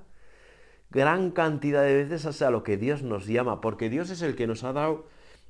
gran 0.91 1.31
cantidad 1.31 1.83
de 1.83 1.95
veces 1.95 2.25
es 2.25 2.43
a 2.43 2.51
lo 2.51 2.63
que 2.63 2.77
Dios 2.77 3.03
nos 3.03 3.27
llama, 3.27 3.61
porque 3.61 3.91
Dios 3.91 4.11
es 4.11 4.23
el 4.23 4.37
que 4.37 4.47
nos 4.47 4.65
ha 4.65 4.73
dado 4.73 5.07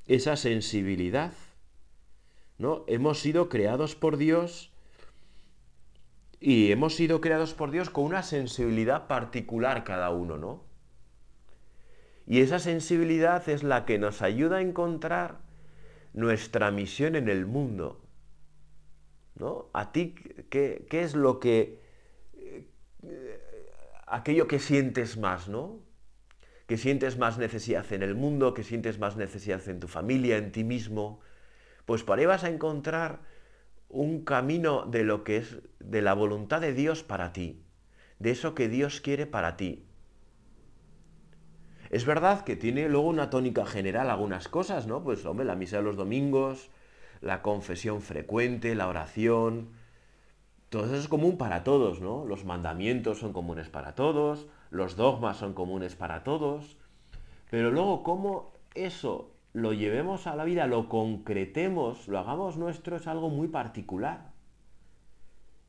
esa 0.07 0.35
sensibilidad. 0.35 1.33
¿No? 2.57 2.83
Hemos 2.87 3.19
sido 3.19 3.49
creados 3.49 3.95
por 3.95 4.17
Dios 4.17 4.71
y 6.39 6.71
hemos 6.71 6.95
sido 6.95 7.21
creados 7.21 7.53
por 7.53 7.71
Dios 7.71 7.89
con 7.89 8.05
una 8.05 8.23
sensibilidad 8.23 9.07
particular 9.07 9.83
cada 9.83 10.09
uno, 10.09 10.37
¿no? 10.37 10.63
Y 12.25 12.41
esa 12.41 12.59
sensibilidad 12.59 13.47
es 13.47 13.63
la 13.63 13.85
que 13.85 13.99
nos 13.99 14.21
ayuda 14.21 14.57
a 14.57 14.61
encontrar 14.61 15.37
nuestra 16.13 16.71
misión 16.71 17.15
en 17.15 17.29
el 17.29 17.45
mundo. 17.45 18.01
¿No? 19.35 19.69
A 19.71 19.91
ti, 19.91 20.15
¿qué, 20.49 20.85
qué 20.89 21.03
es 21.03 21.15
lo 21.15 21.39
que 21.39 21.79
aquello 24.07 24.47
que 24.47 24.59
sientes 24.59 25.17
más, 25.17 25.47
¿no? 25.47 25.79
Que 26.65 26.77
sientes 26.77 27.17
más 27.17 27.37
necesidad 27.37 27.91
en 27.93 28.01
el 28.01 28.15
mundo, 28.15 28.53
que 28.53 28.63
sientes 28.63 28.99
más 28.99 29.15
necesidad 29.15 29.67
en 29.69 29.79
tu 29.79 29.87
familia, 29.87 30.37
en 30.37 30.51
ti 30.51 30.63
mismo. 30.63 31.19
Pues 31.85 32.03
por 32.03 32.17
ahí 32.17 32.25
vas 32.25 32.43
a 32.43 32.49
encontrar 32.49 33.21
un 33.89 34.23
camino 34.23 34.85
de 34.85 35.03
lo 35.03 35.23
que 35.23 35.37
es 35.37 35.59
de 35.79 36.01
la 36.01 36.13
voluntad 36.13 36.59
de 36.61 36.73
Dios 36.73 37.03
para 37.03 37.31
ti, 37.31 37.63
de 38.19 38.31
eso 38.31 38.55
que 38.55 38.67
Dios 38.67 38.99
quiere 38.99 39.25
para 39.25 39.55
ti. 39.55 39.85
Es 41.89 42.05
verdad 42.05 42.43
que 42.43 42.57
tiene 42.57 42.89
luego 42.89 43.07
una 43.07 43.29
tónica 43.29 43.65
general 43.65 44.09
algunas 44.09 44.49
cosas, 44.49 44.87
¿no? 44.87 45.03
Pues 45.03 45.25
hombre, 45.25 45.45
la 45.45 45.55
misa 45.55 45.77
de 45.77 45.83
los 45.83 45.95
domingos, 45.95 46.69
la 47.21 47.41
confesión 47.41 48.01
frecuente, 48.01 48.75
la 48.75 48.89
oración, 48.89 49.69
todo 50.69 50.85
eso 50.85 50.95
es 50.95 51.07
común 51.07 51.37
para 51.37 51.63
todos, 51.63 52.01
¿no? 52.01 52.25
Los 52.25 52.43
mandamientos 52.43 53.19
son 53.19 53.31
comunes 53.31 53.69
para 53.69 53.95
todos, 53.95 54.47
los 54.69 54.97
dogmas 54.97 55.37
son 55.37 55.53
comunes 55.53 55.95
para 55.95 56.23
todos, 56.23 56.77
pero 57.49 57.71
luego 57.71 58.03
cómo 58.03 58.51
eso 58.75 59.31
lo 59.53 59.73
llevemos 59.73 60.27
a 60.27 60.35
la 60.35 60.43
vida, 60.43 60.67
lo 60.67 60.89
concretemos, 60.89 62.07
lo 62.07 62.19
hagamos 62.19 62.57
nuestro, 62.57 62.97
es 62.97 63.07
algo 63.07 63.29
muy 63.29 63.47
particular. 63.47 64.31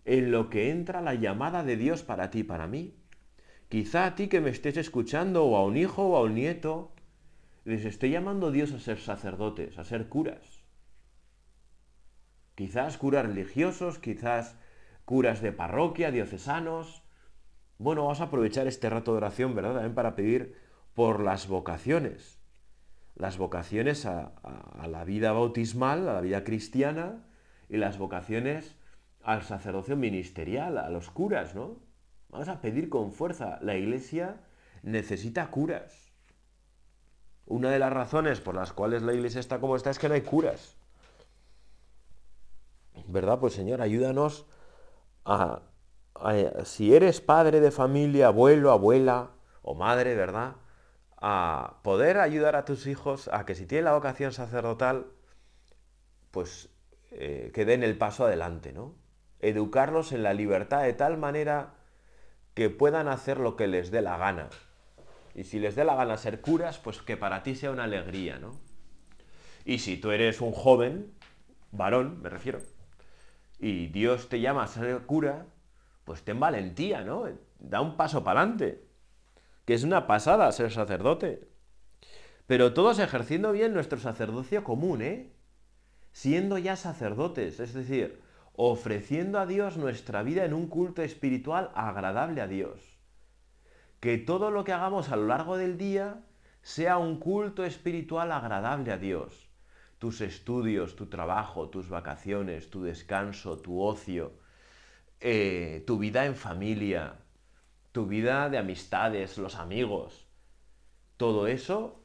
En 0.04 0.30
lo 0.30 0.50
que 0.50 0.70
entra 0.70 1.00
la 1.00 1.14
llamada 1.14 1.62
de 1.62 1.76
Dios 1.76 2.02
para 2.02 2.30
ti, 2.30 2.42
para 2.42 2.66
mí. 2.66 2.94
Quizá 3.68 4.06
a 4.06 4.14
ti 4.14 4.28
que 4.28 4.40
me 4.40 4.50
estés 4.50 4.76
escuchando, 4.76 5.44
o 5.44 5.56
a 5.56 5.64
un 5.64 5.76
hijo 5.76 6.08
o 6.08 6.16
a 6.16 6.22
un 6.22 6.34
nieto, 6.34 6.92
les 7.64 7.84
estoy 7.84 8.10
llamando 8.10 8.50
Dios 8.50 8.72
a 8.72 8.80
ser 8.80 8.98
sacerdotes, 8.98 9.78
a 9.78 9.84
ser 9.84 10.08
curas. 10.08 10.62
Quizás 12.54 12.98
curas 12.98 13.26
religiosos, 13.26 13.98
quizás 13.98 14.56
curas 15.08 15.40
de 15.40 15.52
parroquia, 15.52 16.10
diocesanos. 16.10 17.02
Bueno, 17.78 18.02
vamos 18.02 18.20
a 18.20 18.24
aprovechar 18.24 18.66
este 18.66 18.90
rato 18.90 19.12
de 19.12 19.16
oración, 19.16 19.54
¿verdad? 19.54 19.72
También 19.72 19.94
para 19.94 20.14
pedir 20.14 20.54
por 20.92 21.20
las 21.20 21.48
vocaciones. 21.48 22.42
Las 23.14 23.38
vocaciones 23.38 24.04
a, 24.04 24.34
la 24.86 25.04
vida 25.04 25.32
bautismal, 25.32 26.06
a 26.10 26.12
la 26.12 26.20
vida 26.20 26.44
cristiana, 26.44 27.24
y 27.70 27.78
las 27.78 27.96
vocaciones 27.96 28.76
al 29.22 29.44
sacerdocio 29.44 29.96
ministerial, 29.96 30.76
a 30.76 30.90
los 30.90 31.08
curas, 31.08 31.54
¿no? 31.54 31.80
Vamos 32.28 32.48
a 32.48 32.60
pedir 32.60 32.90
con 32.90 33.14
fuerza. 33.14 33.58
La 33.62 33.76
iglesia 33.76 34.42
necesita 34.82 35.50
curas. 35.50 36.12
Una 37.46 37.70
de 37.70 37.78
las 37.78 37.94
razones 37.94 38.42
por 38.42 38.54
las 38.54 38.74
cuales 38.74 39.00
la 39.00 39.14
iglesia 39.14 39.40
está 39.40 39.58
como 39.58 39.74
está 39.74 39.88
es 39.88 39.98
que 39.98 40.10
no 40.10 40.16
hay 40.16 40.20
curas. 40.20 40.76
¿Verdad? 43.06 43.40
Pues 43.40 43.54
Señor, 43.54 43.80
ayúdanos 43.80 44.44
si 46.64 46.94
eres 46.94 47.20
padre 47.20 47.60
de 47.60 47.70
familia, 47.70 48.28
abuelo, 48.28 48.70
abuela 48.70 49.30
o 49.62 49.74
madre, 49.74 50.14
¿verdad? 50.14 50.56
A 51.20 51.80
poder 51.82 52.18
ayudar 52.18 52.56
a 52.56 52.64
tus 52.64 52.86
hijos 52.86 53.28
a 53.32 53.44
que 53.44 53.54
si 53.54 53.66
tienen 53.66 53.86
la 53.86 53.94
vocación 53.94 54.32
sacerdotal, 54.32 55.06
pues 56.30 56.70
eh, 57.10 57.50
que 57.54 57.64
den 57.64 57.82
el 57.82 57.96
paso 57.98 58.26
adelante, 58.26 58.72
¿no? 58.72 58.94
Educarlos 59.40 60.12
en 60.12 60.22
la 60.22 60.32
libertad 60.32 60.82
de 60.82 60.92
tal 60.92 61.16
manera 61.16 61.74
que 62.54 62.70
puedan 62.70 63.08
hacer 63.08 63.38
lo 63.38 63.56
que 63.56 63.66
les 63.66 63.90
dé 63.90 64.02
la 64.02 64.16
gana. 64.16 64.48
Y 65.34 65.44
si 65.44 65.58
les 65.58 65.76
dé 65.76 65.84
la 65.84 65.94
gana 65.94 66.16
ser 66.16 66.40
curas, 66.40 66.78
pues 66.78 67.02
que 67.02 67.16
para 67.16 67.42
ti 67.42 67.54
sea 67.54 67.70
una 67.70 67.84
alegría, 67.84 68.38
¿no? 68.38 68.58
Y 69.64 69.78
si 69.78 69.96
tú 69.96 70.10
eres 70.10 70.40
un 70.40 70.52
joven, 70.52 71.12
varón, 71.70 72.20
me 72.22 72.30
refiero, 72.30 72.60
y 73.58 73.88
Dios 73.88 74.28
te 74.28 74.40
llama 74.40 74.64
a 74.64 74.68
ser 74.68 75.00
cura, 75.06 75.46
pues 76.04 76.22
ten 76.22 76.40
valentía, 76.40 77.02
¿no? 77.02 77.24
Da 77.58 77.80
un 77.80 77.96
paso 77.96 78.24
para 78.24 78.40
adelante. 78.40 78.84
Que 79.64 79.74
es 79.74 79.84
una 79.84 80.06
pasada 80.06 80.50
ser 80.52 80.72
sacerdote. 80.72 81.48
Pero 82.46 82.72
todos 82.72 82.98
ejerciendo 82.98 83.52
bien 83.52 83.74
nuestro 83.74 83.98
sacerdocio 83.98 84.64
común, 84.64 85.02
¿eh? 85.02 85.32
Siendo 86.12 86.56
ya 86.58 86.76
sacerdotes, 86.76 87.60
es 87.60 87.74
decir, 87.74 88.22
ofreciendo 88.54 89.38
a 89.38 89.46
Dios 89.46 89.76
nuestra 89.76 90.22
vida 90.22 90.44
en 90.44 90.54
un 90.54 90.68
culto 90.68 91.02
espiritual 91.02 91.70
agradable 91.74 92.40
a 92.40 92.48
Dios. 92.48 92.98
que 94.00 94.18
todo 94.18 94.50
lo 94.50 94.64
que 94.64 94.72
hagamos 94.72 95.10
a 95.10 95.16
lo 95.16 95.26
largo 95.26 95.56
del 95.56 95.76
día 95.76 96.22
sea 96.62 96.98
un 96.98 97.18
culto 97.18 97.64
espiritual 97.64 98.32
agradable 98.32 98.92
a 98.92 98.98
Dios. 98.98 99.47
Tus 99.98 100.20
estudios, 100.20 100.96
tu 100.96 101.06
trabajo, 101.06 101.68
tus 101.68 101.88
vacaciones, 101.88 102.70
tu 102.70 102.82
descanso, 102.82 103.58
tu 103.58 103.82
ocio, 103.82 104.32
eh, 105.20 105.82
tu 105.86 105.98
vida 105.98 106.24
en 106.26 106.36
familia, 106.36 107.16
tu 107.92 108.06
vida 108.06 108.48
de 108.48 108.58
amistades, 108.58 109.38
los 109.38 109.56
amigos. 109.56 110.26
Todo 111.16 111.48
eso 111.48 112.04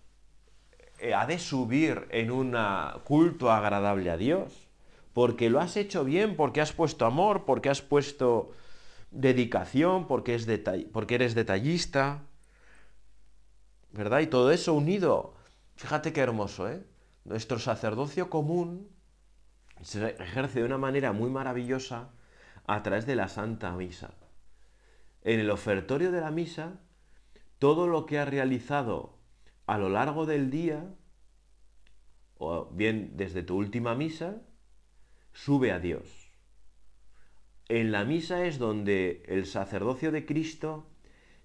eh, 1.00 1.14
ha 1.14 1.28
de 1.28 1.38
subir 1.38 2.08
en 2.10 2.32
un 2.32 2.58
culto 3.04 3.52
agradable 3.52 4.10
a 4.10 4.18
Dios, 4.18 4.68
porque 5.14 5.50
lo 5.50 5.60
has 5.60 5.78
hecho 5.78 6.04
bien, 6.04 6.36
porque 6.36 6.62
has 6.62 6.74
puesto 6.74 7.06
amor, 7.06 7.46
porque 7.46 7.70
has 7.70 7.82
puesto 7.82 8.52
dedicación, 9.12 10.08
porque, 10.08 10.34
es 10.36 10.48
porque 10.92 11.16
eres 11.16 11.36
detallista, 11.36 12.24
¿verdad? 13.92 14.22
Y 14.22 14.28
todo 14.28 14.52
eso 14.52 14.74
unido. 14.74 15.36
Fíjate 15.76 16.14
qué 16.14 16.22
hermoso, 16.22 16.70
¿eh? 16.70 16.84
Nuestro 17.26 17.58
sacerdocio 17.58 18.30
común 18.30 18.90
se 19.82 20.16
ejerce 20.22 20.60
de 20.60 20.66
una 20.66 20.78
manera 20.78 21.14
muy 21.14 21.30
maravillosa 21.30 22.12
a 22.66 22.84
través 22.84 23.06
de 23.06 23.16
la 23.16 23.28
Santa 23.28 23.72
Misa. 23.72 24.14
En 25.22 25.40
el 25.40 25.50
ofertorio 25.50 26.12
de 26.12 26.20
la 26.20 26.32
misa, 26.32 26.82
todo 27.60 27.88
lo 27.88 28.06
que 28.06 28.20
has 28.20 28.28
realizado 28.28 29.20
a 29.68 29.78
lo 29.78 29.90
largo 29.90 30.26
del 30.26 30.50
día, 30.50 30.94
o 32.38 32.66
bien 32.72 33.16
desde 33.16 33.42
tu 33.42 33.56
última 33.56 33.96
misa, 33.96 34.42
sube 35.32 35.72
a 35.72 35.80
Dios. 35.80 36.30
En 37.70 37.94
la 37.94 38.04
misa 38.04 38.46
es 38.46 38.60
donde 38.60 39.24
el 39.28 39.46
sacerdocio 39.46 40.12
de 40.12 40.26
Cristo 40.26 40.90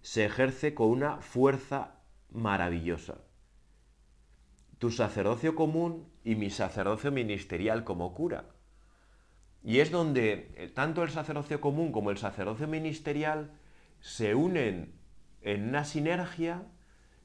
se 0.02 0.24
ejerce 0.24 0.74
con 0.74 0.88
una 0.88 1.20
fuerza 1.20 2.00
maravillosa. 2.30 3.27
Tu 4.78 4.90
sacerdocio 4.90 5.54
común 5.54 6.06
y 6.24 6.34
mi 6.34 6.50
sacerdocio 6.50 7.10
ministerial 7.10 7.84
como 7.84 8.14
cura. 8.14 8.44
Y 9.64 9.80
es 9.80 9.90
donde 9.90 10.50
eh, 10.56 10.70
tanto 10.72 11.02
el 11.02 11.10
sacerdocio 11.10 11.60
común 11.60 11.92
como 11.92 12.10
el 12.10 12.18
sacerdocio 12.18 12.68
ministerial 12.68 13.50
se 14.00 14.34
unen 14.34 14.92
en 15.42 15.68
una 15.68 15.84
sinergia 15.84 16.62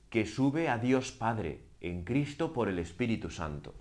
que 0.10 0.26
sube 0.26 0.70
a 0.70 0.78
Dios 0.78 1.12
Padre 1.12 1.62
en 1.82 2.04
Cristo 2.04 2.54
por 2.54 2.70
el 2.70 2.80
Espíritu 2.80 3.30
Santo. 3.30 3.74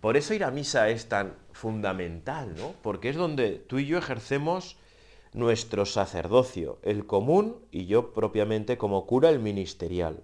Por 0.00 0.16
eso 0.16 0.34
ir 0.34 0.44
a 0.44 0.50
misa 0.50 0.88
es 0.88 1.08
tan 1.08 1.34
fundamental, 1.52 2.54
¿no? 2.56 2.74
Porque 2.82 3.08
es 3.08 3.16
donde 3.16 3.52
tú 3.52 3.78
y 3.78 3.86
yo 3.86 3.98
ejercemos 3.98 4.76
nuestro 5.32 5.84
sacerdocio, 5.84 6.78
el 6.82 7.06
común 7.06 7.56
y 7.70 7.86
yo 7.86 8.12
propiamente 8.12 8.78
como 8.78 9.06
cura 9.06 9.30
el 9.30 9.38
ministerial. 9.38 10.22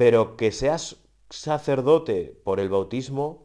Pero 0.00 0.34
que 0.38 0.50
seas 0.50 0.96
sacerdote 1.28 2.34
por 2.42 2.58
el 2.58 2.70
bautismo 2.70 3.44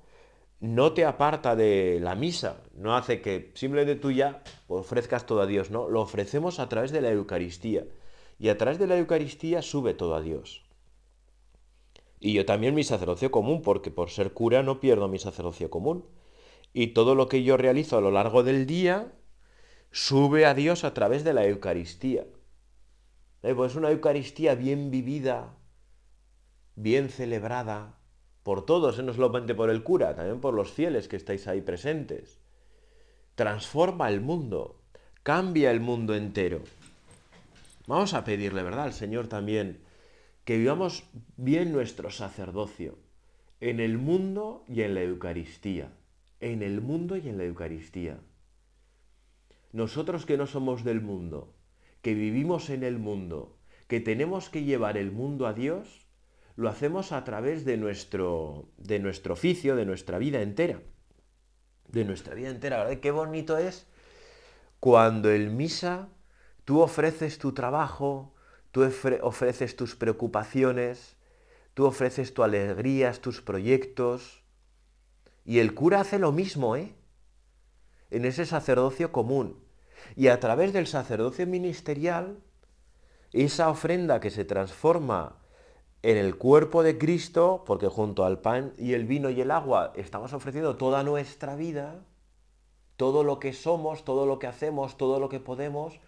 no 0.62 0.94
te 0.94 1.04
aparta 1.04 1.54
de 1.54 2.00
la 2.00 2.16
misa, 2.16 2.64
no 2.74 2.96
hace 2.96 3.20
que 3.20 3.52
simplemente 3.56 4.00
tú 4.00 4.10
ya 4.12 4.42
ofrezcas 4.70 5.26
todo 5.26 5.42
a 5.42 5.48
Dios, 5.48 5.70
no, 5.70 5.90
lo 5.90 6.00
ofrecemos 6.00 6.60
a 6.60 6.70
través 6.70 6.94
de 6.94 7.02
la 7.02 7.12
Eucaristía. 7.12 7.86
Y 8.40 8.48
a 8.48 8.58
través 8.58 8.80
de 8.80 8.88
la 8.88 8.98
Eucaristía 8.98 9.62
sube 9.62 9.94
todo 9.94 10.16
a 10.16 10.22
Dios. 10.22 10.64
Y 12.22 12.32
yo 12.32 12.46
también 12.46 12.74
mi 12.74 12.86
sacerdocio 12.86 13.32
común, 13.32 13.62
porque 13.62 13.92
por 13.92 14.10
ser 14.10 14.32
cura 14.32 14.64
no 14.64 14.80
pierdo 14.80 15.10
mi 15.10 15.20
sacerdocio 15.20 15.70
común. 15.70 16.06
Y 16.72 16.94
todo 16.94 17.16
lo 17.16 17.28
que 17.28 17.44
yo 17.44 17.58
realizo 17.58 17.98
a 17.98 18.02
lo 18.02 18.12
largo 18.12 18.44
del 18.44 18.66
día 18.66 19.12
sube 19.92 20.46
a 20.46 20.54
Dios 20.54 20.86
a 20.86 20.94
través 20.94 21.26
de 21.26 21.34
la 21.34 21.46
Eucaristía. 21.46 22.26
¿Eh? 23.44 23.54
Pues 23.54 23.76
una 23.76 23.92
Eucaristía 23.92 24.56
bien 24.56 24.90
vivida, 24.90 25.58
bien 26.76 27.10
celebrada, 27.10 27.98
por 28.44 28.66
todos, 28.66 29.00
¿eh? 29.00 29.04
no 29.04 29.14
solamente 29.14 29.56
por 29.56 29.70
el 29.70 29.84
cura, 29.84 30.16
también 30.16 30.40
por 30.40 30.54
los 30.54 30.72
fieles 30.72 31.08
que 31.08 31.16
estáis 31.16 31.48
ahí 31.48 31.62
presentes. 31.62 32.40
Transforma 33.34 34.10
el 34.10 34.22
mundo, 34.22 34.82
cambia 35.24 35.72
el 35.72 35.80
mundo 35.80 36.16
entero. 36.16 36.62
Vamos 37.88 38.14
a 38.14 38.24
pedirle, 38.24 38.64
¿verdad?, 38.64 38.86
al 38.86 38.94
Señor 38.94 39.28
también 39.28 39.80
que 40.44 40.58
vivamos 40.58 41.04
bien 41.38 41.72
nuestro 41.72 42.12
sacerdocio 42.12 43.00
en 43.60 43.80
el 43.80 43.98
mundo 43.98 44.64
y 44.68 44.84
en 44.84 44.94
la 44.94 45.02
Eucaristía. 45.02 45.92
En 46.40 46.62
el 46.62 46.82
mundo 46.82 47.18
y 47.18 47.28
en 47.28 47.40
la 47.40 47.46
Eucaristía. 47.46 48.20
Nosotros 49.72 50.28
que 50.28 50.38
no 50.38 50.46
somos 50.46 50.84
del 50.84 51.02
mundo, 51.02 51.52
que 52.04 52.14
vivimos 52.14 52.70
en 52.70 52.84
el 52.84 53.00
mundo, 53.00 53.58
que 53.88 54.00
tenemos 54.00 54.50
que 54.50 54.64
llevar 54.64 54.98
el 54.98 55.12
mundo 55.12 55.48
a 55.48 55.54
Dios, 55.54 56.05
lo 56.56 56.70
hacemos 56.70 57.12
a 57.12 57.24
través 57.24 57.66
de 57.66 57.78
nuestro, 57.78 58.70
de 58.78 59.00
nuestro 59.00 59.34
oficio, 59.34 59.76
de 59.76 59.86
nuestra 59.86 60.18
vida 60.18 60.42
entera. 60.42 60.82
De 61.88 62.06
nuestra 62.06 62.34
vida 62.34 62.50
entera, 62.50 62.78
¿verdad? 62.84 63.00
Qué 63.00 63.12
bonito 63.12 63.58
es 63.58 63.88
cuando 64.80 65.32
en 65.32 65.58
misa 65.58 66.10
tú 66.64 66.82
ofreces 66.82 67.40
tu 67.40 67.54
trabajo, 67.54 68.34
tú 68.72 68.84
ofreces 69.22 69.76
tus 69.76 69.96
preocupaciones, 69.96 71.18
tú 71.74 71.86
ofreces 71.86 72.34
tus 72.34 72.46
alegrías, 72.46 73.20
tus 73.20 73.42
proyectos. 73.42 74.44
Y 75.44 75.60
el 75.60 75.74
cura 75.74 76.02
hace 76.02 76.20
lo 76.20 76.32
mismo, 76.32 76.76
¿eh? 76.76 76.94
En 78.12 78.26
ese 78.26 78.46
sacerdocio 78.46 79.12
común. 79.12 79.64
Y 80.16 80.28
a 80.28 80.40
través 80.40 80.72
del 80.72 80.88
sacerdocio 80.88 81.48
ministerial, 81.48 82.38
esa 83.32 83.70
ofrenda 83.70 84.20
que 84.20 84.30
se 84.30 84.46
transforma 84.46 85.38
en 86.10 86.18
el 86.18 86.38
cuerpo 86.38 86.84
de 86.84 86.98
Cristo, 86.98 87.64
porque 87.66 87.88
junto 87.88 88.26
al 88.26 88.40
pan 88.40 88.74
y 88.78 88.94
el 88.94 89.06
vino 89.06 89.30
y 89.30 89.42
el 89.42 89.52
agua 89.52 89.94
estamos 89.96 90.34
ofreciendo 90.34 90.76
toda 90.76 91.04
nuestra 91.04 91.56
vida, 91.56 92.04
todo 92.98 93.24
lo 93.24 93.40
que 93.40 93.54
somos, 93.54 94.06
todo 94.06 94.26
lo 94.26 94.40
que 94.40 94.48
hacemos, 94.48 94.98
todo 94.98 95.20
lo 95.20 95.30
que 95.30 95.40
podemos, 95.40 96.00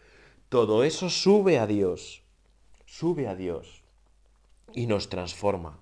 todo 0.50 0.84
eso 0.84 1.10
sube 1.10 1.60
a 1.60 1.68
Dios 1.68 2.24
sube 2.88 3.28
a 3.28 3.36
Dios 3.36 3.84
y 4.74 4.88
nos 4.88 5.10
transforma. 5.10 5.80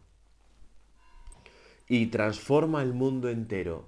Y 1.88 2.08
transforma 2.08 2.82
el 2.82 2.94
mundo 2.94 3.30
entero. 3.30 3.88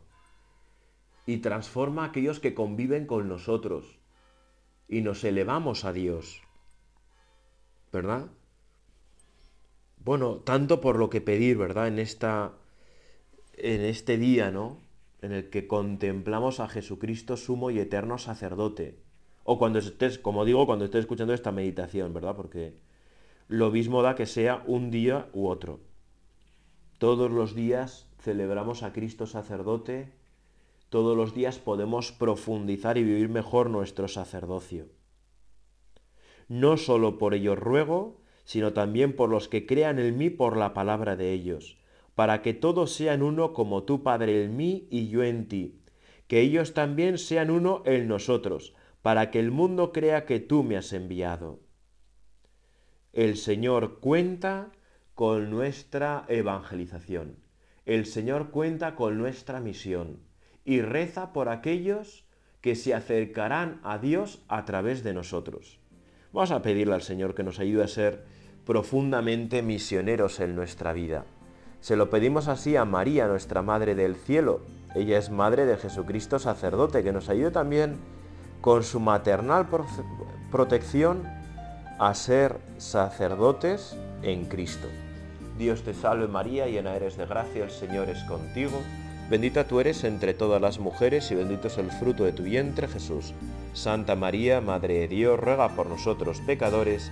Y 1.26 1.38
transforma 1.38 2.04
a 2.04 2.08
aquellos 2.08 2.40
que 2.40 2.54
conviven 2.54 3.06
con 3.06 3.28
nosotros. 3.28 4.00
Y 4.88 5.02
nos 5.02 5.24
elevamos 5.24 5.84
a 5.84 5.92
Dios. 5.92 6.42
¿Verdad? 7.92 8.28
Bueno, 10.08 10.36
tanto 10.38 10.80
por 10.80 10.98
lo 10.98 11.10
que 11.10 11.20
pedir, 11.20 11.58
¿verdad? 11.58 11.90
En 11.90 12.00
esta 12.00 12.54
en 13.58 13.82
este 13.82 14.18
día, 14.18 14.52
¿no? 14.52 14.78
En 15.22 15.34
el 15.34 15.50
que 15.50 15.68
contemplamos 15.68 16.62
a 16.62 16.70
Jesucristo 16.70 17.36
sumo 17.36 17.72
y 17.72 17.80
eterno 17.80 18.18
sacerdote. 18.18 19.00
O 19.44 19.60
cuando 19.60 19.80
estés, 19.80 20.18
como 20.18 20.46
digo, 20.46 20.66
cuando 20.66 20.86
estés 20.86 21.02
escuchando 21.02 21.34
esta 21.34 21.52
meditación, 21.52 22.14
¿verdad? 22.14 22.38
Porque 22.38 22.78
lo 23.50 23.70
mismo 23.70 24.02
da 24.02 24.16
que 24.16 24.28
sea 24.28 24.64
un 24.66 24.92
día 24.92 25.28
u 25.34 25.48
otro. 25.48 25.82
Todos 27.00 27.30
los 27.30 27.54
días 27.54 28.08
celebramos 28.22 28.84
a 28.84 28.94
Cristo 28.94 29.28
sacerdote, 29.28 30.14
todos 30.88 31.18
los 31.18 31.34
días 31.34 31.60
podemos 31.60 32.14
profundizar 32.14 32.98
y 32.98 33.04
vivir 33.04 33.28
mejor 33.28 33.70
nuestro 33.70 34.08
sacerdocio. 34.08 34.86
No 36.48 36.78
solo 36.78 37.18
por 37.18 37.34
ellos 37.34 37.60
ruego, 37.60 38.22
sino 38.48 38.74
también 38.74 39.16
por 39.16 39.30
los 39.30 39.48
que 39.48 39.68
crean 39.68 40.00
en 40.00 40.18
mí 40.18 40.32
por 40.32 40.58
la 40.58 40.74
palabra 40.74 41.16
de 41.16 41.32
ellos, 41.32 41.78
para 42.16 42.42
que 42.42 42.56
todos 42.56 42.92
sean 42.92 43.22
uno 43.22 43.54
como 43.54 43.84
tú, 43.84 44.02
Padre, 44.02 44.44
en 44.44 44.58
mí 44.58 44.88
y 44.90 45.10
yo 45.10 45.24
en 45.24 45.48
ti, 45.48 45.84
que 46.28 46.42
ellos 46.42 46.74
también 46.74 47.20
sean 47.20 47.52
uno 47.52 47.84
en 47.86 48.08
nosotros, 48.08 48.74
para 49.04 49.30
que 49.30 49.40
el 49.40 49.52
mundo 49.52 49.92
crea 49.94 50.26
que 50.26 50.40
tú 50.40 50.64
me 50.64 50.76
has 50.76 50.92
enviado 50.92 51.68
el 53.18 53.36
Señor 53.36 54.00
cuenta 54.00 54.72
con 55.16 55.50
nuestra 55.50 56.26
evangelización. 56.28 57.38
El 57.88 58.06
Señor 58.06 58.52
cuenta 58.52 58.94
con 58.94 59.18
nuestra 59.18 59.60
misión 59.60 60.20
y 60.64 60.82
reza 60.82 61.34
por 61.34 61.50
aquellos 61.50 62.28
que 62.62 62.76
se 62.76 62.94
acercarán 62.94 63.80
a 63.82 63.98
Dios 63.98 64.44
a 64.48 64.66
través 64.66 65.04
de 65.04 65.16
nosotros. 65.16 65.80
Vamos 66.32 66.52
a 66.52 66.62
pedirle 66.62 66.94
al 66.94 67.02
Señor 67.02 67.34
que 67.34 67.42
nos 67.42 67.58
ayude 67.58 67.86
a 67.86 67.88
ser 67.88 68.24
profundamente 68.68 69.62
misioneros 69.62 70.42
en 70.42 70.54
nuestra 70.54 70.92
vida. 70.92 71.24
Se 71.80 71.96
lo 71.96 72.10
pedimos 72.10 72.50
así 72.50 72.76
a 72.76 72.84
María, 72.84 73.26
nuestra 73.28 73.62
Madre 73.62 73.96
del 73.96 74.18
Cielo. 74.18 74.60
Ella 74.94 75.18
es 75.18 75.30
Madre 75.30 75.66
de 75.66 75.78
Jesucristo 75.78 76.38
sacerdote, 76.38 77.02
que 77.02 77.14
nos 77.14 77.30
ayude 77.30 77.52
también 77.52 77.96
con 78.60 78.84
su 78.84 79.00
maternal 79.00 79.68
protección 80.52 81.24
a 81.98 82.14
ser 82.14 82.58
sacerdotes 82.78 83.96
en 84.22 84.46
Cristo. 84.46 84.88
Dios 85.58 85.84
te 85.84 85.94
salve 85.94 86.28
María, 86.28 86.68
llena 86.68 86.94
eres 86.94 87.16
de 87.16 87.26
gracia, 87.26 87.64
el 87.64 87.72
Señor 87.72 88.10
es 88.10 88.22
contigo. 88.26 88.82
Bendita 89.30 89.66
tú 89.66 89.80
eres 89.80 90.04
entre 90.04 90.34
todas 90.34 90.62
las 90.62 90.80
mujeres 90.80 91.32
y 91.32 91.36
bendito 91.36 91.68
es 91.68 91.78
el 91.78 91.90
fruto 91.90 92.26
de 92.26 92.34
tu 92.34 92.44
vientre 92.44 92.90
Jesús. 92.90 93.34
Santa 93.74 94.16
María, 94.16 94.60
Madre 94.60 95.00
de 95.00 95.08
Dios, 95.08 95.40
ruega 95.40 95.70
por 95.70 95.88
nosotros 95.88 96.42
pecadores, 96.46 97.12